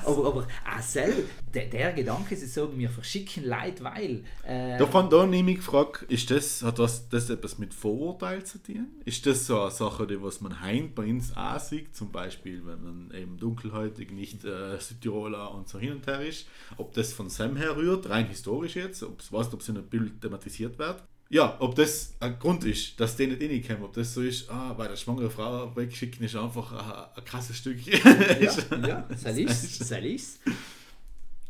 aber, 0.04 0.26
aber 0.26 0.46
auch 0.76 0.82
selber, 0.82 1.22
der, 1.54 1.66
der 1.66 1.92
Gedanke, 1.92 2.36
sie 2.36 2.46
sagen, 2.46 2.78
wir 2.78 2.90
verschicken 2.90 3.44
Leid, 3.44 3.82
weil. 3.82 4.24
Äh, 4.44 4.78
da 4.78 4.86
fand 4.86 5.12
da 5.12 5.26
nämlich 5.26 5.56
gefragt, 5.56 6.02
ist 6.08 6.30
das, 6.30 6.62
hat 6.62 6.78
das, 6.78 7.08
das 7.08 7.30
etwas 7.30 7.58
mit 7.58 7.74
Vorurteil 7.74 8.44
zu 8.44 8.62
tun? 8.62 8.86
Ist 9.04 9.26
das 9.26 9.46
so 9.46 9.60
eine 9.60 9.70
Sache, 9.70 10.06
die 10.06 10.22
was 10.22 10.40
man 10.40 10.60
heim 10.60 10.92
bei 10.94 11.04
uns 11.04 11.36
auch 11.36 11.58
sieht, 11.58 11.94
zum 11.94 12.12
Beispiel, 12.12 12.62
wenn 12.66 12.82
man 12.82 13.10
eben 13.14 13.38
dunkelhäutig 13.38 14.10
nicht 14.10 14.44
äh, 14.44 14.78
Südtiroler 14.78 15.54
und 15.54 15.68
so 15.68 15.78
hin 15.78 15.92
und 15.92 16.06
her 16.06 16.20
ist, 16.20 16.46
ob 16.76 16.92
das 16.94 17.12
von 17.12 17.28
Sam 17.28 17.56
her 17.56 17.76
rührt, 17.76 18.08
rein 18.08 18.26
historisch 18.26 18.76
jetzt, 18.76 19.02
ob 19.02 19.20
es 19.20 19.32
weißt, 19.32 19.54
ob 19.54 19.60
es 19.60 19.68
in 19.68 19.76
einem 19.76 19.86
Bild 19.86 20.20
thematisiert 20.20 20.78
wird? 20.78 21.02
Ja, 21.28 21.56
ob 21.60 21.74
das 21.74 22.14
ein 22.20 22.38
Grund 22.38 22.64
ist, 22.64 22.98
dass 23.00 23.16
die 23.16 23.26
nicht 23.26 23.42
reinkommen, 23.42 23.84
ob 23.84 23.94
das 23.94 24.14
so 24.14 24.22
ist, 24.22 24.48
ah, 24.48 24.72
bei 24.74 24.86
der 24.86 24.96
schwangere 24.96 25.30
Frau 25.30 25.74
wegschicken 25.74 26.24
ist 26.24 26.36
einfach 26.36 26.72
ein, 26.72 27.18
ein 27.18 27.24
krasses 27.24 27.56
Stück. 27.56 27.84
ja, 27.86 28.54
ja, 28.86 29.08
soll 29.16 29.38
ich's, 29.38 29.78
soll 29.88 30.04
ich's. 30.04 30.38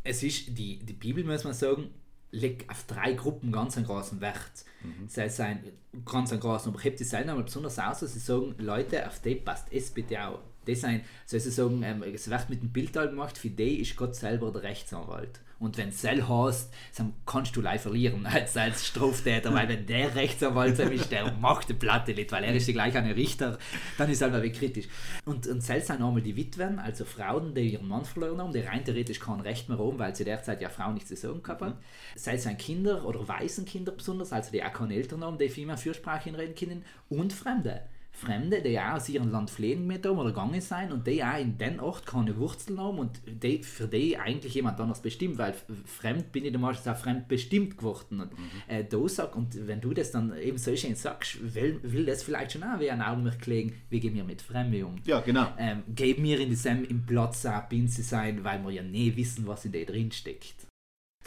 Es 0.03 0.23
ist, 0.23 0.57
die, 0.57 0.79
die 0.79 0.93
Bibel, 0.93 1.23
muss 1.23 1.43
man 1.43 1.53
sagen, 1.53 1.89
legt 2.31 2.69
auf 2.69 2.85
drei 2.85 3.13
Gruppen 3.13 3.51
ganz 3.51 3.77
einen 3.77 3.85
großen 3.85 4.19
Wert. 4.19 4.65
Mhm. 4.83 5.07
Sei 5.07 5.25
es 5.25 5.39
ein 5.39 5.63
ganz 6.05 6.31
einen 6.31 6.41
großen, 6.41 6.69
aber 6.71 6.79
ich 6.79 6.85
habe 6.85 6.95
die 6.95 7.03
selten 7.03 7.29
einmal 7.29 7.45
besonders 7.45 7.77
aus, 7.79 7.99
dass 7.99 8.13
sie 8.13 8.19
sagen, 8.19 8.55
Leute, 8.57 9.05
auf 9.07 9.21
die 9.21 9.35
passt 9.35 9.67
es 9.71 9.91
bitte 9.91 10.25
auch. 10.25 10.39
Das 10.67 10.83
ein, 10.83 11.01
soll 11.25 11.39
sie 11.39 11.51
sagen, 11.51 11.81
ähm, 11.83 12.03
es 12.03 12.29
wird 12.29 12.49
mit 12.49 12.61
dem 12.61 12.71
Bild 12.71 12.93
gemacht, 12.93 13.37
für 13.37 13.49
die 13.49 13.79
ist 13.81 13.95
Gott 13.95 14.15
selber 14.15 14.51
der 14.51 14.63
Rechtsanwalt. 14.63 15.39
Und 15.59 15.77
wenn 15.77 15.89
du 15.89 15.95
Sell 15.95 16.27
hast, 16.27 16.71
dann 16.97 17.13
kannst 17.25 17.55
du 17.55 17.61
live 17.61 17.81
verlieren 17.81 18.25
als, 18.31 18.55
als 18.55 18.85
Straftäter, 18.85 19.53
weil 19.53 19.67
wenn 19.67 19.85
der 19.85 20.13
Rechtsanwalt 20.13 20.77
ist, 20.79 21.11
der 21.11 21.31
macht 21.41 21.69
die 21.69 21.73
Platte 21.73 22.13
nicht, 22.13 22.31
weil 22.31 22.43
er 22.43 22.53
ist 22.53 22.67
ja 22.67 22.73
gleich 22.73 22.95
ein 22.95 23.09
Richter, 23.11 23.57
dann 23.97 24.09
ist 24.09 24.21
er 24.21 24.31
halt 24.31 24.53
kritisch. 24.53 24.87
Und, 25.25 25.47
und 25.47 25.61
Sell 25.61 25.81
sind 25.81 26.01
einmal 26.01 26.21
die 26.21 26.35
Witwen, 26.35 26.79
also 26.79 27.05
Frauen, 27.05 27.55
die 27.55 27.73
ihren 27.73 27.87
Mann 27.87 28.05
verloren 28.05 28.39
haben, 28.39 28.53
die 28.53 28.59
rein 28.59 28.85
theoretisch 28.85 29.19
kein 29.19 29.39
Recht 29.39 29.67
mehr 29.67 29.79
haben, 29.79 29.97
weil 29.97 30.15
sie 30.15 30.25
derzeit 30.25 30.61
ja 30.61 30.69
Frauen 30.69 30.93
nicht 30.93 31.07
zu 31.07 31.15
sagen 31.15 31.41
gehabt 31.41 31.61
haben. 31.61 31.73
Mhm. 31.73 32.19
Sei 32.19 32.33
es 32.33 32.47
Kinder 32.57 33.05
oder 33.05 33.27
Waisenkinder 33.27 33.91
besonders, 33.91 34.31
also 34.31 34.51
die 34.51 34.63
auch 34.63 34.73
keine 34.73 34.95
Eltern 34.95 35.23
haben, 35.23 35.37
die 35.37 35.49
viel 35.49 35.65
mehr 35.65 35.77
Fürsprache 35.77 36.37
reden 36.37 36.55
können 36.55 36.85
und 37.09 37.33
Fremde. 37.33 37.81
Fremde, 38.17 38.61
die 38.61 38.79
auch 38.79 38.95
aus 38.95 39.09
ihrem 39.09 39.31
Land 39.31 39.51
fliehen 39.51 39.85
mit 39.85 40.05
haben 40.05 40.17
oder 40.17 40.29
gegangen 40.29 40.59
sein 40.59 40.91
und 40.91 41.05
die 41.05 41.23
auch 41.23 41.39
in 41.39 41.57
den 41.57 41.79
Ort 41.79 42.07
keine 42.07 42.35
Wurzeln 42.37 42.79
haben 42.79 42.97
und 42.97 43.21
die, 43.27 43.61
für 43.61 43.87
die 43.87 44.17
eigentlich 44.17 44.55
jemand 44.55 44.79
anders 44.79 45.01
bestimmt, 45.01 45.37
weil 45.37 45.53
fremd 45.85 46.31
bin 46.31 46.43
ich 46.43 46.57
meistens 46.57 46.87
auch 46.87 46.97
fremd 46.97 47.27
bestimmt 47.27 47.77
geworden. 47.77 48.21
Und, 48.21 48.31
mhm. 48.31 48.49
äh, 48.67 48.83
da 48.83 49.07
sag, 49.07 49.35
und 49.35 49.67
wenn 49.67 49.81
du 49.81 49.93
das 49.93 50.11
dann 50.11 50.35
eben 50.37 50.57
so 50.57 50.75
schön 50.75 50.95
sagst, 50.95 51.37
will, 51.53 51.79
will 51.83 52.05
das 52.05 52.23
vielleicht 52.23 52.53
schon 52.53 52.63
auch 52.63 52.79
wie 52.79 52.89
ein 52.89 53.01
Augenmerk 53.01 53.45
legen, 53.45 53.73
wie 53.89 53.99
gehen 53.99 54.15
wir 54.15 54.23
mit 54.23 54.41
Fremden 54.41 54.83
um? 54.83 54.95
Ja, 55.05 55.19
genau. 55.19 55.47
Ähm, 55.59 55.83
geben 55.95 56.23
wir 56.23 56.39
in 56.39 56.49
diesem 56.49 56.85
im 56.85 57.05
Platz 57.05 57.45
auch 57.45 57.69
Pinse 57.69 58.01
sein, 58.01 58.43
weil 58.43 58.63
wir 58.63 58.71
ja 58.71 58.83
nie 58.83 59.15
wissen, 59.15 59.45
was 59.45 59.65
in 59.65 59.73
der 59.73 59.85
drin 59.85 60.11
steckt 60.11 60.67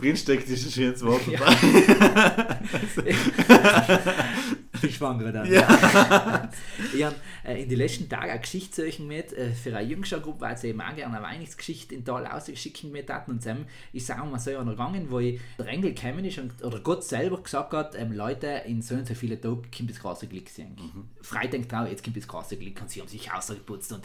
drinsteckt, 0.00 0.48
ist 0.48 0.66
ein 0.66 0.72
schönes 0.72 1.04
Wort. 1.04 1.20
Ja. 1.30 1.40
die 4.82 4.92
Schwangere 4.92 5.32
dann. 5.32 5.50
Ja. 5.50 6.48
ich 6.94 7.04
habe 7.04 7.16
äh, 7.44 7.62
in 7.62 7.68
den 7.68 7.78
letzten 7.78 8.08
Tagen 8.08 8.30
eine 8.30 8.40
Geschichte 8.40 8.90
mit 9.00 9.32
äh, 9.32 9.52
für 9.52 9.76
eine 9.76 9.88
jüngere 9.88 10.20
Gruppe, 10.20 10.42
weil 10.42 10.56
sie 10.56 10.68
eben 10.68 10.80
auch 10.80 10.94
gerne 10.94 11.16
eine 11.16 11.24
Weihnachtsgeschichte 11.24 11.94
in 11.94 12.04
Tal 12.04 12.26
ausgeschicken 12.26 12.92
mit 12.92 13.10
hatten. 13.10 13.32
Und 13.32 13.46
dann 13.46 13.66
ist 13.92 14.10
auch 14.10 14.24
mal 14.24 14.38
so 14.38 14.50
gegangen, 14.50 15.06
wo 15.10 15.18
ich 15.18 15.40
der 15.58 15.66
Engel 15.66 15.94
gekommen 15.94 16.24
ist 16.24 16.38
und, 16.38 16.62
oder 16.62 16.80
Gott 16.80 17.04
selber 17.04 17.42
gesagt 17.42 17.72
hat, 17.72 17.94
ähm, 17.94 18.12
Leute, 18.12 18.62
in 18.66 18.82
so 18.82 18.94
und 18.94 19.06
so 19.06 19.14
vielen 19.14 19.40
Tagen 19.40 19.62
kommt 19.76 19.90
das 19.90 20.00
große 20.00 20.26
Glück. 20.26 20.46
Mhm. 20.58 21.08
Freitag 21.20 21.68
drauf, 21.68 21.88
jetzt 21.88 22.04
kommt 22.04 22.16
das 22.16 22.28
große 22.28 22.56
Glück 22.56 22.80
und 22.80 22.90
sie 22.90 23.00
haben 23.00 23.08
sich 23.08 23.30
ausgeputzt 23.32 23.92
und 23.92 24.04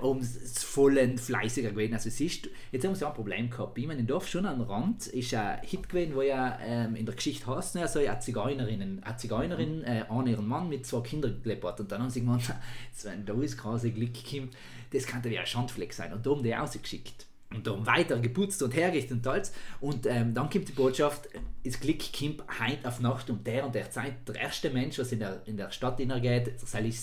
um 0.00 0.18
es 0.18 0.62
voll 0.62 1.16
fleißiger 1.16 1.70
gewesen. 1.70 1.94
Also 1.94 2.08
es 2.08 2.20
ist, 2.20 2.48
jetzt 2.72 2.84
haben 2.84 2.94
sie 2.94 3.06
ein 3.06 3.14
Problem 3.14 3.50
gehabt. 3.50 3.74
Bei 3.74 3.82
ihm 3.82 3.90
in 3.90 4.06
Dorf 4.06 4.28
schon 4.28 4.46
am 4.46 4.60
Rand 4.60 5.06
ist 5.08 5.34
ein 5.34 5.60
Hit 5.62 5.88
gewesen, 5.88 6.14
wo 6.14 6.22
ja 6.22 6.58
ähm, 6.62 6.96
in 6.96 7.06
der 7.06 7.14
Geschichte 7.14 7.46
heißt, 7.46 7.74
ne, 7.74 7.82
also 7.82 8.00
eine 8.00 8.18
Zigeunerin, 8.18 9.02
eine 9.02 9.16
Zigeunerin 9.16 9.78
mhm. 9.78 9.84
äh, 9.84 10.04
an 10.08 10.26
ihren 10.26 10.46
Mann 10.46 10.68
mit 10.68 10.86
zwei 10.86 11.00
Kindern 11.00 11.40
gelebt 11.42 11.64
hat. 11.64 11.80
Und 11.80 11.90
dann 11.90 12.02
haben 12.02 12.10
sie 12.10 12.20
gemeint, 12.20 12.42
wenn 13.02 13.24
da 13.24 13.34
ist 13.34 13.58
quasi 13.58 13.90
Glück 13.90 14.12
kommt, 14.28 14.56
das 14.92 15.06
könnte 15.06 15.28
ja 15.28 15.40
ein 15.40 15.46
Schandfleck 15.46 15.92
sein. 15.92 16.12
Und 16.12 16.24
da 16.24 16.30
haben 16.30 16.42
die 16.42 16.52
rausgeschickt. 16.52 17.26
Und 17.54 17.66
dann 17.66 17.86
weiter 17.86 18.18
geputzt 18.18 18.60
und 18.62 18.74
hergerichtet 18.74 19.18
und 19.18 19.26
alles. 19.26 19.52
Und 19.80 20.04
ähm, 20.06 20.34
dann 20.34 20.50
kommt 20.50 20.68
die 20.68 20.72
Botschaft, 20.72 21.28
das 21.64 21.78
Glück 21.78 22.00
kommt 22.12 22.42
heute 22.60 22.88
auf 22.88 23.00
Nacht 23.00 23.30
um 23.30 23.42
der 23.44 23.64
und 23.64 23.74
der 23.74 23.90
Zeit. 23.90 24.14
Der 24.26 24.34
erste 24.34 24.70
Mensch, 24.70 24.98
was 24.98 25.12
in 25.12 25.20
der, 25.20 25.42
in 25.46 25.56
der 25.56 25.70
Stadt 25.70 25.98
hineingeht, 25.98 26.58
soll 26.60 26.86
ich 26.86 26.98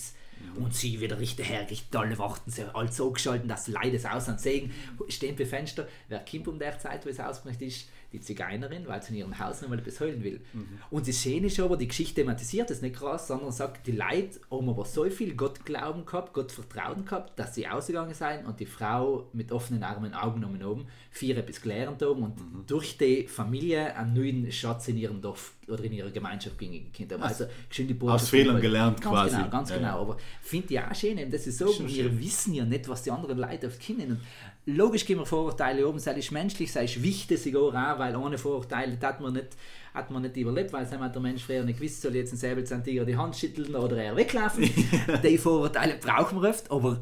und 0.56 0.74
sie 0.74 1.00
wieder 1.00 1.18
richtig 1.18 1.48
hergerichtet, 1.48 1.94
alle 1.96 2.18
warten, 2.18 2.50
sie 2.50 2.64
alles 2.74 2.96
so 2.96 3.10
geschalten, 3.10 3.48
dass 3.48 3.68
Leides 3.68 4.04
aus 4.04 4.28
und 4.28 4.40
Segen 4.40 4.72
stehen 5.08 5.36
bei 5.36 5.46
Fenster. 5.46 5.88
Wer 6.08 6.24
kommt 6.24 6.48
um 6.48 6.58
der 6.58 6.78
Zeit, 6.78 7.04
wo 7.04 7.10
es 7.10 7.20
ausgemacht 7.20 7.60
ist? 7.62 7.88
die 8.14 8.20
Zigeunerin, 8.20 8.86
weil 8.86 9.02
sie 9.02 9.12
in 9.12 9.18
ihrem 9.18 9.38
Haus 9.38 9.60
nochmal 9.60 9.80
etwas 9.80 10.00
holen 10.00 10.22
will. 10.22 10.40
Mhm. 10.52 10.78
Und 10.90 11.06
das 11.06 11.20
Schöne 11.20 11.48
ist 11.48 11.58
aber, 11.58 11.76
die 11.76 11.88
Geschichte 11.88 12.14
thematisiert 12.14 12.70
das 12.70 12.80
nicht 12.80 12.94
krass, 12.94 13.26
sondern 13.26 13.50
sagt, 13.50 13.86
die 13.86 13.92
Leute 13.92 14.40
haben 14.50 14.68
aber 14.68 14.84
so 14.84 15.04
viel 15.10 15.34
Gott 15.34 15.64
glauben 15.66 16.06
gehabt, 16.06 16.32
Gott 16.32 16.52
vertrauen 16.52 17.04
gehabt, 17.04 17.38
dass 17.38 17.54
sie 17.54 17.66
ausgegangen 17.66 18.14
sind 18.14 18.46
und 18.46 18.60
die 18.60 18.66
Frau 18.66 19.28
mit 19.32 19.50
offenen 19.52 19.82
Armen 19.82 20.14
Augen 20.14 20.40
genommen 20.40 20.62
haben, 20.62 20.86
vier 21.10 21.36
etwas 21.36 21.60
gelernt 21.60 22.02
haben 22.02 22.22
und 22.22 22.38
mhm. 22.38 22.66
durch 22.66 22.96
die 22.96 23.26
Familie 23.26 23.94
einen 23.96 24.14
neuen 24.14 24.52
Schatz 24.52 24.88
in 24.88 24.96
ihrem 24.96 25.20
Dorf 25.20 25.54
oder 25.68 25.84
in 25.84 25.92
ihrer 25.92 26.10
Gemeinschaft 26.10 26.58
gegen 26.58 26.92
Kinder. 26.92 27.20
Also, 27.20 27.46
die 27.76 27.96
Aus 28.00 28.28
Fehlern 28.28 28.60
gelernt 28.60 29.00
ganz 29.00 29.14
quasi. 29.14 29.36
Genau, 29.36 29.48
ganz 29.48 29.70
ja. 29.70 29.76
genau. 29.76 30.00
Aber 30.02 30.16
finde 30.42 30.74
ich 30.74 30.80
auch 30.80 30.94
schön, 30.94 31.30
dass 31.30 31.44
sie 31.44 31.50
sagen, 31.50 31.86
wir 31.86 32.20
wissen 32.20 32.54
ja 32.54 32.64
nicht, 32.64 32.88
was 32.88 33.02
die 33.02 33.10
anderen 33.10 33.38
Leute 33.38 33.66
oft 33.66 33.80
kennen. 33.80 34.20
logisch 34.66 35.04
gehen 35.04 35.18
wir 35.18 35.26
Vorurteile 35.26 35.86
oben, 35.86 35.98
sei 35.98 36.18
es 36.18 36.30
menschlich, 36.30 36.72
sei 36.72 36.84
es 36.84 37.02
wichtig 37.02 37.42
sogar 37.42 37.94
auch, 37.94 37.98
weil 37.98 38.16
ohne 38.16 38.38
Vorurteile 38.38 38.98
hat 39.00 39.20
man 39.20 39.34
nicht, 39.34 39.48
hat 39.92 40.10
man 40.10 40.22
nicht 40.22 40.36
überlebt, 40.36 40.72
weil 40.72 40.88
hat 40.88 41.14
der 41.14 41.22
Mensch 41.22 41.42
früher 41.42 41.64
nicht 41.64 41.78
gewusst, 41.78 42.02
soll 42.02 42.14
jetzt 42.16 42.32
ein 42.32 42.38
Säbelzahntiger 42.38 43.04
die 43.04 43.16
Hand 43.16 43.36
schütteln 43.36 43.74
oder 43.74 43.96
er 43.96 44.16
weglaufen. 44.16 44.68
die 45.22 45.38
Vorurteile 45.38 45.98
brauchen 46.00 46.40
wir 46.40 46.50
oft, 46.50 46.70
aber 46.70 47.00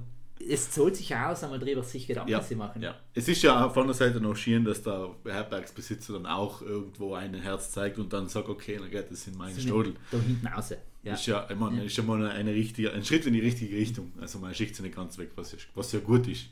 es 0.48 0.70
zahlt 0.70 0.96
sich 0.96 1.14
aus, 1.14 1.42
einmal 1.44 1.58
darüber 1.58 1.82
sich 1.82 2.06
Gedanken 2.06 2.30
ja, 2.30 2.42
zu 2.42 2.56
machen. 2.56 2.82
Ja. 2.82 2.94
Es 3.14 3.28
ist 3.28 3.42
ja 3.42 3.68
von 3.68 3.86
der 3.86 3.94
Seite 3.94 4.20
noch 4.20 4.36
schön, 4.36 4.64
dass 4.64 4.82
der 4.82 5.10
Herbergsbesitzer 5.24 6.14
dann 6.14 6.26
auch 6.26 6.62
irgendwo 6.62 7.14
ein 7.14 7.34
Herz 7.34 7.70
zeigt 7.70 7.98
und 7.98 8.12
dann 8.12 8.28
sagt, 8.28 8.48
okay, 8.48 8.78
dann 8.78 8.90
geht 8.90 9.10
das 9.10 9.26
in 9.26 9.36
meinen 9.36 9.58
Stodel. 9.58 9.94
Da 10.10 10.18
hinten 10.18 10.46
raus. 10.46 10.74
Ja. 11.02 11.14
Ist 11.14 11.26
ja, 11.26 11.46
ich 11.50 11.56
meine, 11.56 11.78
ja. 11.78 11.82
ist 11.84 11.96
ja 11.96 12.02
mal 12.04 12.24
eine 12.26 12.52
richtige, 12.52 12.92
ein 12.92 13.04
Schritt 13.04 13.26
in 13.26 13.32
die 13.32 13.40
richtige 13.40 13.76
Richtung. 13.76 14.12
Also 14.20 14.38
man 14.38 14.54
schickt 14.54 14.76
sie 14.76 14.82
nicht 14.82 14.94
ganz 14.94 15.18
weg, 15.18 15.30
was, 15.34 15.52
ist, 15.52 15.68
was 15.74 15.92
ja 15.92 16.00
gut 16.00 16.28
ist. 16.28 16.46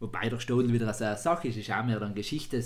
Wobei 0.00 0.28
der 0.28 0.38
Stodel 0.38 0.72
wieder 0.72 0.86
eine 0.86 1.16
Sache 1.16 1.48
ist, 1.48 1.56
ist 1.56 1.70
auch 1.70 1.84
mehr 1.84 2.00
dann 2.00 2.14
Geschichte. 2.14 2.62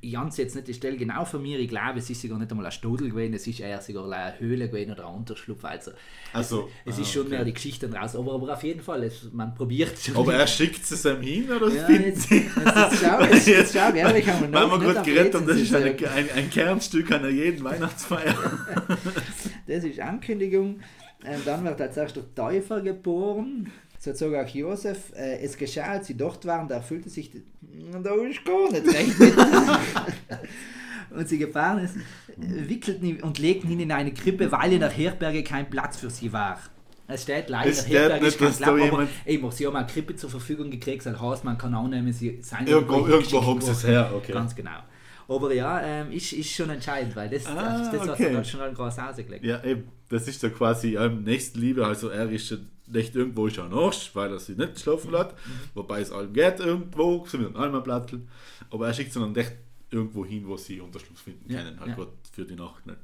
Ich 0.00 0.16
habe 0.16 0.30
jetzt 0.34 0.54
nicht 0.54 0.68
die 0.68 0.74
Stelle 0.74 0.96
genau 0.96 1.24
von 1.24 1.42
mir, 1.42 1.58
ich 1.58 1.68
glaube, 1.68 1.98
es 1.98 2.08
ist 2.08 2.22
sogar 2.22 2.38
nicht 2.38 2.50
einmal 2.50 2.64
ein 2.66 2.72
Stodel 2.72 3.10
gewesen, 3.10 3.34
es 3.34 3.46
ist 3.46 3.60
eher 3.60 3.80
sogar 3.82 4.10
eine 4.10 4.38
Höhle 4.38 4.68
gewesen 4.68 4.92
oder 4.92 5.06
ein 5.06 5.14
Unterschlupf. 5.14 5.64
Also, 5.64 5.90
also 6.32 6.68
es, 6.84 6.94
es 6.94 6.98
ah, 6.98 7.02
ist 7.02 7.12
schon 7.12 7.22
okay. 7.22 7.30
mehr 7.30 7.44
die 7.44 7.52
Geschichte 7.52 7.92
raus, 7.92 8.16
aber, 8.16 8.34
aber 8.34 8.54
auf 8.54 8.62
jeden 8.62 8.80
Fall, 8.80 9.04
es, 9.04 9.30
man 9.32 9.54
probiert 9.54 9.98
schon. 9.98 10.16
Aber 10.16 10.34
er 10.34 10.46
schickt 10.46 10.90
es 10.90 11.04
ihm 11.04 11.20
hin 11.20 11.50
oder 11.50 11.68
ja, 11.68 11.88
jetzt, 11.90 12.30
jetzt, 12.30 12.30
jetzt, 12.30 13.02
schau, 13.02 13.20
jetzt, 13.20 13.46
jetzt 13.48 13.74
schau, 13.78 13.92
ehrlich 13.92 14.26
haben 14.26 14.40
wir 14.40 14.48
noch. 14.48 14.80
Gerade 14.80 15.02
geredet 15.02 15.34
und 15.34 15.48
das 15.48 15.56
ist 15.58 15.74
ein, 15.74 15.84
ein, 15.84 16.30
ein 16.34 16.50
Kernstück 16.50 17.12
einer 17.12 17.28
jeden 17.28 17.62
Weihnachtsfeier. 17.62 18.34
das 19.66 19.84
ist 19.84 20.00
Ankündigung. 20.00 20.80
Ähm, 21.24 21.40
dann 21.44 21.64
wird 21.64 21.80
als 21.80 21.96
erster 21.96 22.22
Täufer 22.34 22.80
geboren. 22.80 23.72
So 23.98 24.12
zog 24.12 24.34
auch 24.34 24.48
Josef, 24.48 25.12
äh, 25.16 25.38
es 25.40 25.56
geschah, 25.56 25.84
als 25.84 26.06
sie 26.06 26.16
dort 26.16 26.44
waren, 26.46 26.68
da 26.68 26.76
erfüllte 26.76 27.08
sich, 27.08 27.30
da 27.32 28.14
ist 28.14 28.44
gar 28.44 28.70
nicht 28.70 28.86
recht 28.86 29.14
und 31.10 31.28
sie 31.28 31.38
gefahren 31.38 31.78
ist, 31.78 31.94
wickelten 32.36 33.06
ihn 33.06 33.22
und 33.22 33.38
legten 33.38 33.70
ihn 33.70 33.80
in 33.80 33.92
eine 33.92 34.12
Krippe, 34.12 34.50
weil 34.52 34.72
in 34.74 34.80
der 34.80 34.90
Herberge 34.90 35.42
kein 35.42 35.68
Platz 35.70 35.96
für 35.96 36.10
sie 36.10 36.32
war. 36.32 36.60
Es 37.08 37.22
steht 37.22 37.48
leider, 37.48 37.70
es 37.70 37.88
Herberge 37.88 38.26
ist 38.26 38.38
kein 38.38 38.52
Platz, 38.52 38.68
aber 38.68 39.08
eben, 39.24 39.50
sie 39.50 39.66
haben 39.66 39.76
eine 39.76 39.86
Krippe 39.86 40.16
zur 40.16 40.28
Verfügung 40.28 40.70
gekriegt, 40.70 41.06
das 41.06 41.20
heißt, 41.20 41.44
man 41.44 41.56
kann 41.56 41.74
auch 41.74 41.88
nehmen, 41.88 42.12
sie 42.12 42.38
sein 42.42 42.66
Irgendwo, 42.66 43.06
irgendwo 43.06 43.44
haben 43.44 43.60
sie 43.60 43.70
es 43.70 43.86
her, 43.86 44.12
okay. 44.14 44.32
Ganz 44.32 44.54
genau. 44.54 44.80
Aber 45.28 45.52
ja, 45.52 45.80
ähm, 45.82 46.12
ist, 46.12 46.32
ist 46.32 46.50
schon 46.50 46.70
entscheidend, 46.70 47.16
weil 47.16 47.28
das, 47.28 47.46
Ah, 47.46 47.78
das, 47.78 47.90
das 47.90 48.00
was 48.00 48.08
okay. 48.10 48.26
er 48.26 48.36
hat 48.38 48.46
schon 48.46 48.60
ein 48.60 48.74
groß 48.74 48.98
ausgelegt. 48.98 49.44
Ja, 49.44 49.62
eben, 49.64 49.84
das 50.08 50.28
ist 50.28 50.40
so 50.40 50.50
quasi 50.50 50.96
ähm, 50.96 51.24
Nächstenliebe, 51.24 51.84
also 51.84 52.08
er 52.10 52.30
ist 52.30 52.50
ja 52.50 52.58
nicht 52.88 53.14
irgendwo 53.14 53.48
schon 53.48 53.72
Arsch, 53.72 54.10
weil 54.14 54.30
er 54.32 54.38
sich 54.38 54.56
nicht 54.56 54.80
schlafen 54.80 55.10
lässt, 55.12 55.34
wobei 55.74 56.00
es 56.00 56.12
allem 56.12 56.32
geht 56.32 56.60
irgendwo, 56.60 57.24
so 57.26 57.40
wie 57.40 57.46
ein 57.46 57.56
Alma-Plattel, 57.56 58.22
aber 58.70 58.86
er 58.86 58.94
schickt 58.94 59.12
sie 59.12 59.20
dann 59.20 59.34
echt 59.36 59.54
irgendwo 59.90 60.24
hin, 60.24 60.46
wo 60.46 60.56
sie 60.56 60.80
Unterschlupf 60.80 61.20
finden 61.20 61.50
Ja, 61.50 61.62
können, 61.62 61.80
halt 61.80 61.90
ja. 61.90 61.94
Gott 61.96 62.12
für 62.32 62.44
die 62.44 62.56
Nacht 62.56 62.86
nicht. 62.86 62.98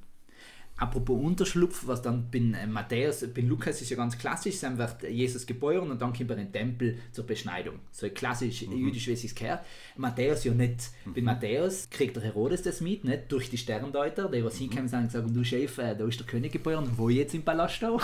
Apropos 0.83 1.17
Unterschlupf, 1.17 1.87
was 1.87 2.03
dann 2.03 2.25
bin 2.25 2.55
äh, 2.55 2.67
Matthäus, 2.67 3.25
bin 3.33 3.49
Lukas 3.49 3.81
ist 3.81 3.91
ja 3.91 3.97
ganz 3.97 4.19
klassisch, 4.19 4.59
dann 4.59 4.79
wird 4.79 5.05
Jesus 5.09 5.47
geboren 5.47 5.93
und 5.93 6.03
dann 6.03 6.13
kommt 6.13 6.29
er 6.31 6.39
in 6.39 6.47
den 6.47 6.53
Tempel 6.53 6.99
zur 7.13 7.25
Beschneidung. 7.25 7.77
So 7.93 8.09
klassisch 8.09 8.63
jüdisch, 8.63 9.07
wie 9.07 9.13
es 9.13 9.21
sich 9.21 9.33
gehört. 9.33 9.61
Matthäus 9.97 10.43
ja 10.43 10.53
nicht. 10.53 10.91
Bei 11.05 11.21
Matthäus 11.21 11.89
kriegt 11.89 12.17
der 12.17 12.25
Herodes 12.25 12.63
das 12.63 12.81
mit, 12.81 13.05
nicht 13.05 13.31
durch 13.31 13.49
die 13.49 13.59
Sterndeuter, 13.59 14.29
die 14.29 14.45
was 14.45 14.57
hinkommen 14.57 14.93
und 14.93 15.13
sagen, 15.13 15.33
du 15.33 15.45
Chef, 15.45 15.79
äh, 15.79 15.95
da 15.95 16.05
ist 16.05 16.19
der 16.19 16.27
König 16.27 16.51
geboren, 16.51 16.91
wo 16.97 17.09
jetzt 17.09 17.33
im 17.33 17.45
Palast 17.45 17.81
da? 17.83 17.97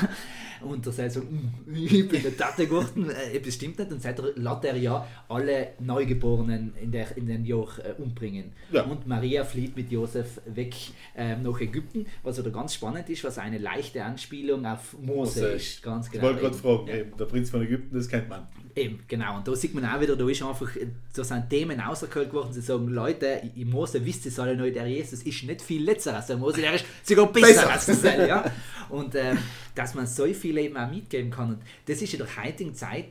Und 0.60 0.86
der 0.86 0.92
sagt 0.92 1.12
so, 1.14 1.20
"Mm, 1.22 1.74
ich 1.74 2.08
bin 2.08 2.22
der 2.22 2.36
Tate 2.36 2.68
geworden, 2.68 3.10
äh, 3.34 3.40
das 3.40 3.54
stimmt 3.54 3.80
nicht. 3.80 3.90
Und 3.90 4.02
sagt 4.02 4.20
er, 4.20 4.36
lässt 4.36 4.64
er 4.64 4.76
ja 4.76 5.04
alle 5.28 5.72
Neugeborenen 5.80 6.74
in, 6.80 6.92
der, 6.92 7.16
in 7.16 7.26
den 7.26 7.44
Jahr 7.44 7.76
äh, 7.80 8.00
umbringen. 8.00 8.52
Ja. 8.70 8.84
Und 8.84 9.08
Maria 9.08 9.42
flieht 9.42 9.76
mit 9.76 9.90
Josef 9.90 10.40
weg 10.46 10.76
ähm, 11.16 11.42
nach 11.42 11.60
Ägypten, 11.60 12.06
was 12.22 12.38
oder 12.38 12.50
ganz 12.50 12.67
spannend 12.74 13.08
ist, 13.10 13.24
was 13.24 13.38
eine 13.38 13.58
leichte 13.58 14.02
Anspielung 14.04 14.64
auf 14.66 14.92
Mose 14.94 15.40
Mose. 15.40 15.46
ist. 15.52 15.82
Ganz 15.82 16.06
Ich 16.06 16.12
genau. 16.12 16.24
wollte 16.24 16.40
gerade 16.40 16.56
fragen, 16.56 16.86
Ja. 16.88 16.94
eben, 16.96 17.16
der 17.16 17.24
Prinz 17.26 17.50
von 17.50 17.62
Ägypten, 17.62 17.96
das 17.96 18.08
kennt 18.08 18.28
man. 18.28 18.46
Eben, 18.76 19.00
genau. 19.08 19.36
Und 19.38 19.48
da 19.48 19.56
sieht 19.56 19.74
man 19.74 19.84
auch 19.84 20.00
wieder, 20.00 20.14
da 20.14 20.28
ist 20.28 20.42
einfach, 20.42 20.68
da 21.14 21.24
sind 21.24 21.50
Themen 21.50 21.80
rausgeholt 21.80 22.32
worden, 22.32 22.52
sie 22.52 22.60
sagen, 22.60 22.88
Leute, 22.88 23.42
im 23.56 23.70
Mose 23.70 24.04
wisst 24.04 24.26
ihr 24.26 24.38
alle 24.38 24.56
noch, 24.56 24.70
der 24.72 24.86
Jesus 24.86 25.22
ist 25.22 25.42
nicht 25.44 25.62
viel 25.62 25.82
letzter 25.82 26.14
als 26.16 26.26
der 26.28 26.36
Mose, 26.36 26.60
der 26.60 26.74
ist 26.74 26.84
sogar 27.02 27.32
besser, 27.32 27.46
Besser. 27.48 27.70
als 27.72 27.86
der 27.86 27.94
Seil, 27.96 28.28
ja. 28.28 28.44
Und 28.88 29.14
ähm, 29.16 29.36
dass 29.74 29.94
man 29.94 30.06
so 30.06 30.26
viel 30.26 30.56
eben 30.58 30.76
auch 30.76 30.90
mitgeben 30.90 31.30
kann. 31.30 31.50
Und 31.50 31.62
das 31.86 32.00
ist 32.02 32.12
in 32.12 32.18
der 32.20 32.28
heutigen 32.42 32.74
Zeit 32.74 33.08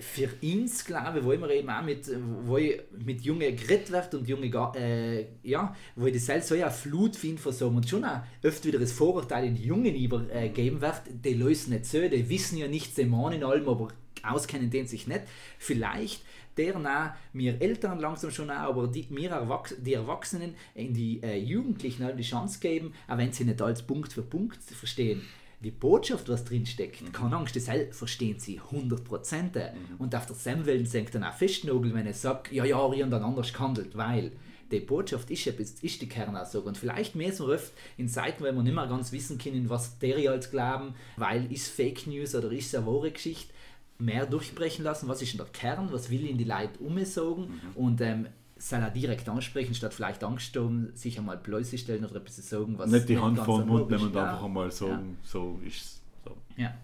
für 0.00 0.28
uns, 0.42 0.84
glaube 0.84 1.18
ich, 1.18 1.24
wo 1.24 1.32
immer 1.32 1.50
eben 1.50 1.68
auch 1.70 1.82
mit, 1.82 2.10
wo 2.44 2.56
ich 2.56 2.80
mit 3.04 3.22
Jungen 3.22 3.56
geredet 3.56 3.90
wird 3.90 4.14
und 4.14 4.28
Junge, 4.28 4.50
ga- 4.50 4.72
äh, 4.76 5.26
ja, 5.42 5.74
wo 5.96 6.06
ich 6.06 6.14
das 6.14 6.26
selbst 6.26 6.48
so 6.48 6.54
eine 6.54 6.70
Flut 6.70 7.16
finde 7.16 7.40
von 7.40 7.52
so 7.52 7.68
und 7.68 7.88
schon 7.88 8.04
auch 8.04 8.20
öfter 8.42 8.68
wieder 8.68 8.78
das 8.78 8.92
Vorurteil 8.92 9.46
in 9.46 9.54
die 9.54 9.64
Jungen 9.64 9.94
übergeben 9.94 10.80
wird, 10.80 11.02
die 11.24 11.34
lösen 11.34 11.72
nicht 11.72 11.86
so, 11.86 12.00
die 12.00 12.28
wissen 12.28 12.58
ja 12.58 12.68
nichts, 12.68 12.94
die 12.94 13.04
meinen 13.04 13.42
allem, 13.44 13.68
aber 13.68 13.88
auskennen 14.22 14.70
den 14.70 14.86
sich 14.86 15.06
nicht. 15.06 15.22
Vielleicht 15.58 16.22
deren 16.56 16.86
auch 16.86 17.10
wir 17.32 17.62
Eltern 17.62 18.00
langsam 18.00 18.30
schon 18.32 18.50
auch, 18.50 18.54
aber 18.70 18.88
die, 18.88 19.06
wir 19.10 19.30
Erwachs 19.30 19.76
die 19.78 19.94
Erwachsenen 19.94 20.54
in 20.74 20.92
die 20.92 21.22
äh, 21.22 21.38
Jugendlichen 21.38 22.04
auch 22.04 22.16
die 22.16 22.22
Chance 22.24 22.58
geben, 22.60 22.92
auch 23.06 23.16
wenn 23.16 23.32
sie 23.32 23.44
nicht 23.44 23.62
alles 23.62 23.82
Punkt 23.82 24.12
für 24.12 24.22
Punkt 24.22 24.58
verstehen. 24.62 25.22
Die 25.60 25.72
Botschaft, 25.72 26.28
was 26.28 26.44
drin 26.44 26.66
steckt, 26.66 27.12
keine 27.12 27.36
Angst, 27.36 27.56
das 27.56 27.68
verstehen 27.90 28.38
sie 28.38 28.60
100%. 28.60 29.70
Und 29.98 30.14
auf 30.14 30.26
der 30.26 30.36
Semwellen 30.36 30.86
senkt 30.86 31.16
dann 31.16 31.24
auch 31.24 31.34
Festnagel, 31.34 31.94
wenn 31.94 32.06
er 32.06 32.14
sagt, 32.14 32.52
ja, 32.52 32.64
ja, 32.64 32.92
ihr 32.92 33.04
und 33.04 33.10
dann 33.10 33.24
anders 33.24 33.52
gehandelt, 33.52 33.96
weil 33.96 34.32
die 34.70 34.80
Botschaft 34.80 35.30
ist, 35.30 35.46
etwas, 35.46 35.72
ist 35.82 36.00
die 36.00 36.08
Kernaussage. 36.08 36.66
Und 36.66 36.78
vielleicht 36.78 37.14
müssen 37.16 37.46
wir 37.48 37.54
oft 37.54 37.72
in 37.96 38.08
Zeiten, 38.08 38.44
wo 38.44 38.44
wir 38.44 38.52
nicht 38.52 38.74
mehr 38.74 38.86
ganz 38.86 39.10
wissen 39.12 39.38
können, 39.38 39.68
was 39.68 39.98
der 39.98 40.30
als 40.30 40.50
glauben, 40.50 40.94
weil 41.16 41.50
ist 41.52 41.68
Fake 41.68 42.06
News 42.06 42.34
oder 42.34 42.52
ist 42.52 42.68
es 42.68 42.74
eine 42.74 42.86
wahre 42.86 43.10
Geschichte, 43.10 43.52
mehr 43.98 44.26
durchbrechen 44.26 44.84
lassen, 44.84 45.08
was 45.08 45.22
ist 45.22 45.32
denn 45.32 45.38
der 45.38 45.46
Kern, 45.46 45.90
was 45.90 46.10
will 46.10 46.24
ihn 46.24 46.38
die 46.38 46.44
Leute 46.44 46.78
umsagen 46.78 47.60
und 47.74 48.00
ähm, 48.00 48.28
soll 48.58 48.80
er 48.80 48.90
direkt 48.90 49.28
ansprechen, 49.28 49.74
statt 49.74 49.94
vielleicht 49.94 50.22
Angst 50.24 50.54
haben, 50.56 50.90
sich 50.94 51.18
einmal 51.18 51.36
Blöße 51.36 51.78
stellen 51.78 52.04
oder 52.04 52.16
etwas 52.16 52.36
sagen, 52.48 52.76
was 52.78 52.90
nicht 52.90 53.08
die 53.08 53.18
Hand 53.18 53.38
vor 53.38 53.60
den 53.60 53.68
Mund 53.68 53.90
nehmen 53.90 54.04
und 54.04 54.10
ist. 54.10 54.16
einfach 54.16 54.42
einmal 54.44 54.70
sagen, 54.70 55.16
so 55.22 55.60
ist 55.64 55.76
es. 55.76 56.02
So. 56.24 56.36
Ja. 56.56 56.74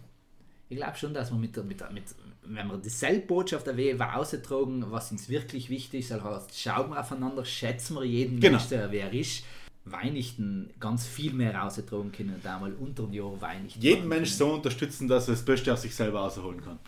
Ich 0.68 0.76
glaube 0.76 0.96
schon, 0.96 1.12
dass 1.14 1.30
man 1.30 1.40
mit, 1.40 1.54
der- 1.56 1.64
mit, 1.64 1.80
mit 1.92 2.04
wenn 2.46 2.66
wir 2.68 2.76
dieselbe 2.78 3.26
Botschaft 3.26 3.66
der 3.66 3.76
Wehe 3.76 3.98
austragen, 4.14 4.84
was 4.90 5.10
uns 5.12 5.28
wirklich 5.28 5.68
wichtig 5.70 6.00
ist, 6.00 6.12
also 6.12 6.46
schauen 6.54 6.90
wir 6.90 7.00
aufeinander, 7.00 7.44
schätzen 7.44 7.94
wir 7.96 8.04
jeden 8.04 8.38
Genau. 8.40 8.56
Menschen, 8.58 8.70
der 8.70 8.90
wer 8.90 9.12
ist, 9.12 9.44
Weihnachten 9.86 10.70
ganz 10.80 11.06
viel 11.06 11.32
mehr 11.34 11.62
austragen 11.62 12.10
können 12.12 12.34
und 12.34 12.46
einmal 12.46 12.72
unter 12.74 13.02
dem 13.04 13.12
Jahr 13.12 13.38
Weihnachten. 13.40 13.80
Jeden 13.80 14.00
machen 14.00 14.08
Mensch 14.08 14.30
können. 14.30 14.50
so 14.50 14.54
unterstützen, 14.54 15.08
dass 15.08 15.28
er 15.28 15.34
das 15.34 15.44
Beste 15.44 15.72
aus 15.72 15.82
sich 15.82 15.94
selber 15.94 16.20
rausholen 16.20 16.60
kann. 16.62 16.78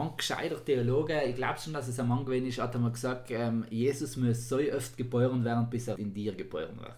Ein 0.00 0.16
gescheiter 0.16 0.64
Theologe, 0.64 1.22
ich 1.24 1.36
glaube 1.36 1.58
schon, 1.58 1.72
dass 1.72 1.88
es 1.88 1.98
ein 1.98 2.08
Mann 2.08 2.24
gewesen 2.24 2.46
ist, 2.46 2.58
hat 2.58 2.74
einmal 2.74 2.92
gesagt, 2.92 3.30
ähm, 3.30 3.64
Jesus 3.70 4.16
muss 4.16 4.48
so 4.48 4.58
oft 4.58 4.96
geboren 4.96 5.44
werden, 5.44 5.68
bis 5.70 5.88
er 5.88 5.98
in 5.98 6.12
dir 6.14 6.34
geboren 6.34 6.78
wird. 6.80 6.94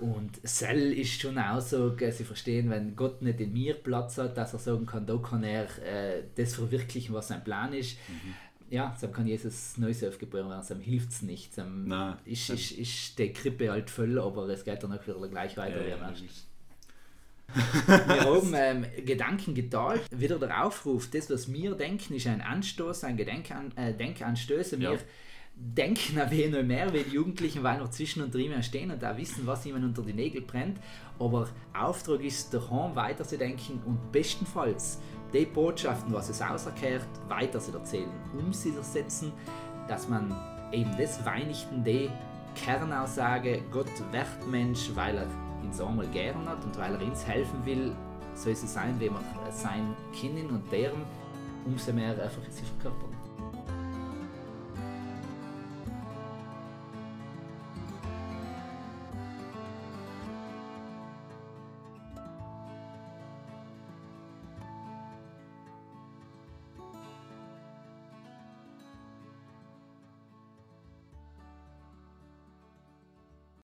Und 0.00 0.40
Sell 0.42 0.92
ist 0.92 1.20
schon 1.20 1.36
eine 1.36 1.52
Aussage, 1.52 2.10
sie 2.12 2.24
verstehen, 2.24 2.70
wenn 2.70 2.96
Gott 2.96 3.22
nicht 3.22 3.40
in 3.40 3.52
mir 3.52 3.74
Platz 3.74 4.18
hat, 4.18 4.36
dass 4.36 4.54
er 4.54 4.58
sagen 4.58 4.86
kann, 4.86 5.06
da 5.06 5.16
kann 5.18 5.44
er 5.44 5.64
äh, 5.84 6.22
das 6.34 6.54
verwirklichen, 6.54 7.14
was 7.14 7.28
sein 7.28 7.44
Plan 7.44 7.72
ist. 7.72 7.98
Ja, 8.70 8.96
dann 9.00 9.12
kann 9.12 9.26
Jesus 9.26 9.76
neu 9.78 9.92
so 9.92 10.06
oft 10.06 10.18
geboren 10.18 10.48
werden, 10.48 10.64
dann 10.68 10.80
hilft 10.80 11.10
es 11.10 11.22
nicht. 11.22 11.58
Dann 11.58 11.88
Nein. 11.88 12.16
ist, 12.24 12.50
ist, 12.50 12.72
ist 12.72 13.18
die 13.18 13.32
Krippe 13.32 13.70
halt 13.70 13.90
voll, 13.90 14.18
aber 14.18 14.48
es 14.48 14.64
geht 14.64 14.82
dann 14.82 14.92
auch 14.92 15.06
wieder 15.06 15.28
gleich 15.28 15.56
weiter. 15.56 15.82
Ja, 15.86 15.96
ja, 15.96 16.12
Wir 17.86 18.20
haben 18.24 18.52
ähm, 18.54 18.86
Gedanken 19.04 19.54
geteilt. 19.54 20.02
Wieder 20.10 20.38
der 20.38 20.64
Aufruf, 20.64 21.10
das, 21.10 21.30
was 21.30 21.52
wir 21.52 21.74
denken, 21.74 22.14
ist 22.14 22.26
ein 22.26 22.40
Anstoß, 22.40 23.04
ein 23.04 23.16
Gedenkan 23.16 23.72
äh, 23.76 23.92
Denkanstöße. 23.94 24.78
Wir 24.78 24.92
Ja. 24.92 24.98
denken 25.56 26.18
ein 26.18 26.30
wenig 26.30 26.52
noch 26.52 26.62
mehr, 26.62 26.92
wie 26.92 27.02
die 27.02 27.10
Jugendlichen, 27.14 27.62
weil 27.62 27.78
noch 27.78 27.90
zwischen 27.90 28.22
und 28.22 28.34
drüber 28.34 28.62
stehen 28.62 28.90
und 28.90 29.04
auch 29.04 29.16
wissen, 29.16 29.46
was 29.46 29.66
ihnen 29.66 29.84
unter 29.84 30.02
die 30.02 30.12
Nägel 30.12 30.42
brennt. 30.42 30.78
Aber 31.18 31.48
Auftrag 31.78 32.20
ist, 32.22 32.54
daheim 32.54 32.94
weiter 32.94 33.24
zu 33.24 33.36
denken 33.36 33.80
und 33.84 34.12
bestenfalls 34.12 34.98
die 35.32 35.44
Botschaften, 35.46 36.12
was 36.12 36.28
es 36.28 36.40
auserkehrt, 36.40 37.06
weiter 37.28 37.60
zu 37.60 37.72
erzählen, 37.72 38.10
umzusetzen, 38.36 39.32
dass 39.88 40.08
man 40.08 40.34
eben 40.72 40.90
das 40.98 41.24
Weihnachten, 41.24 41.84
die 41.84 42.08
Kernaussage, 42.54 43.62
Gott 43.70 43.86
wird 44.12 44.50
Mensch, 44.50 44.90
weil 44.94 45.18
er 45.18 45.26
uns 45.62 45.80
einmal 45.80 46.06
gern 46.08 46.48
hat 46.48 46.64
und 46.64 46.78
weil 46.78 46.94
er 46.94 47.02
uns 47.02 47.26
helfen 47.26 47.64
will, 47.64 47.94
soll 48.34 48.54
sie 48.54 48.66
sein, 48.66 48.98
wie 48.98 49.10
wir 49.10 49.20
sein 49.50 49.94
können 50.18 50.48
und 50.50 50.70
deren, 50.72 51.02
umso 51.66 51.92
mehr 51.92 52.10
einfach 52.10 52.42
sie 52.48 52.64
verkörpern. 52.64 53.09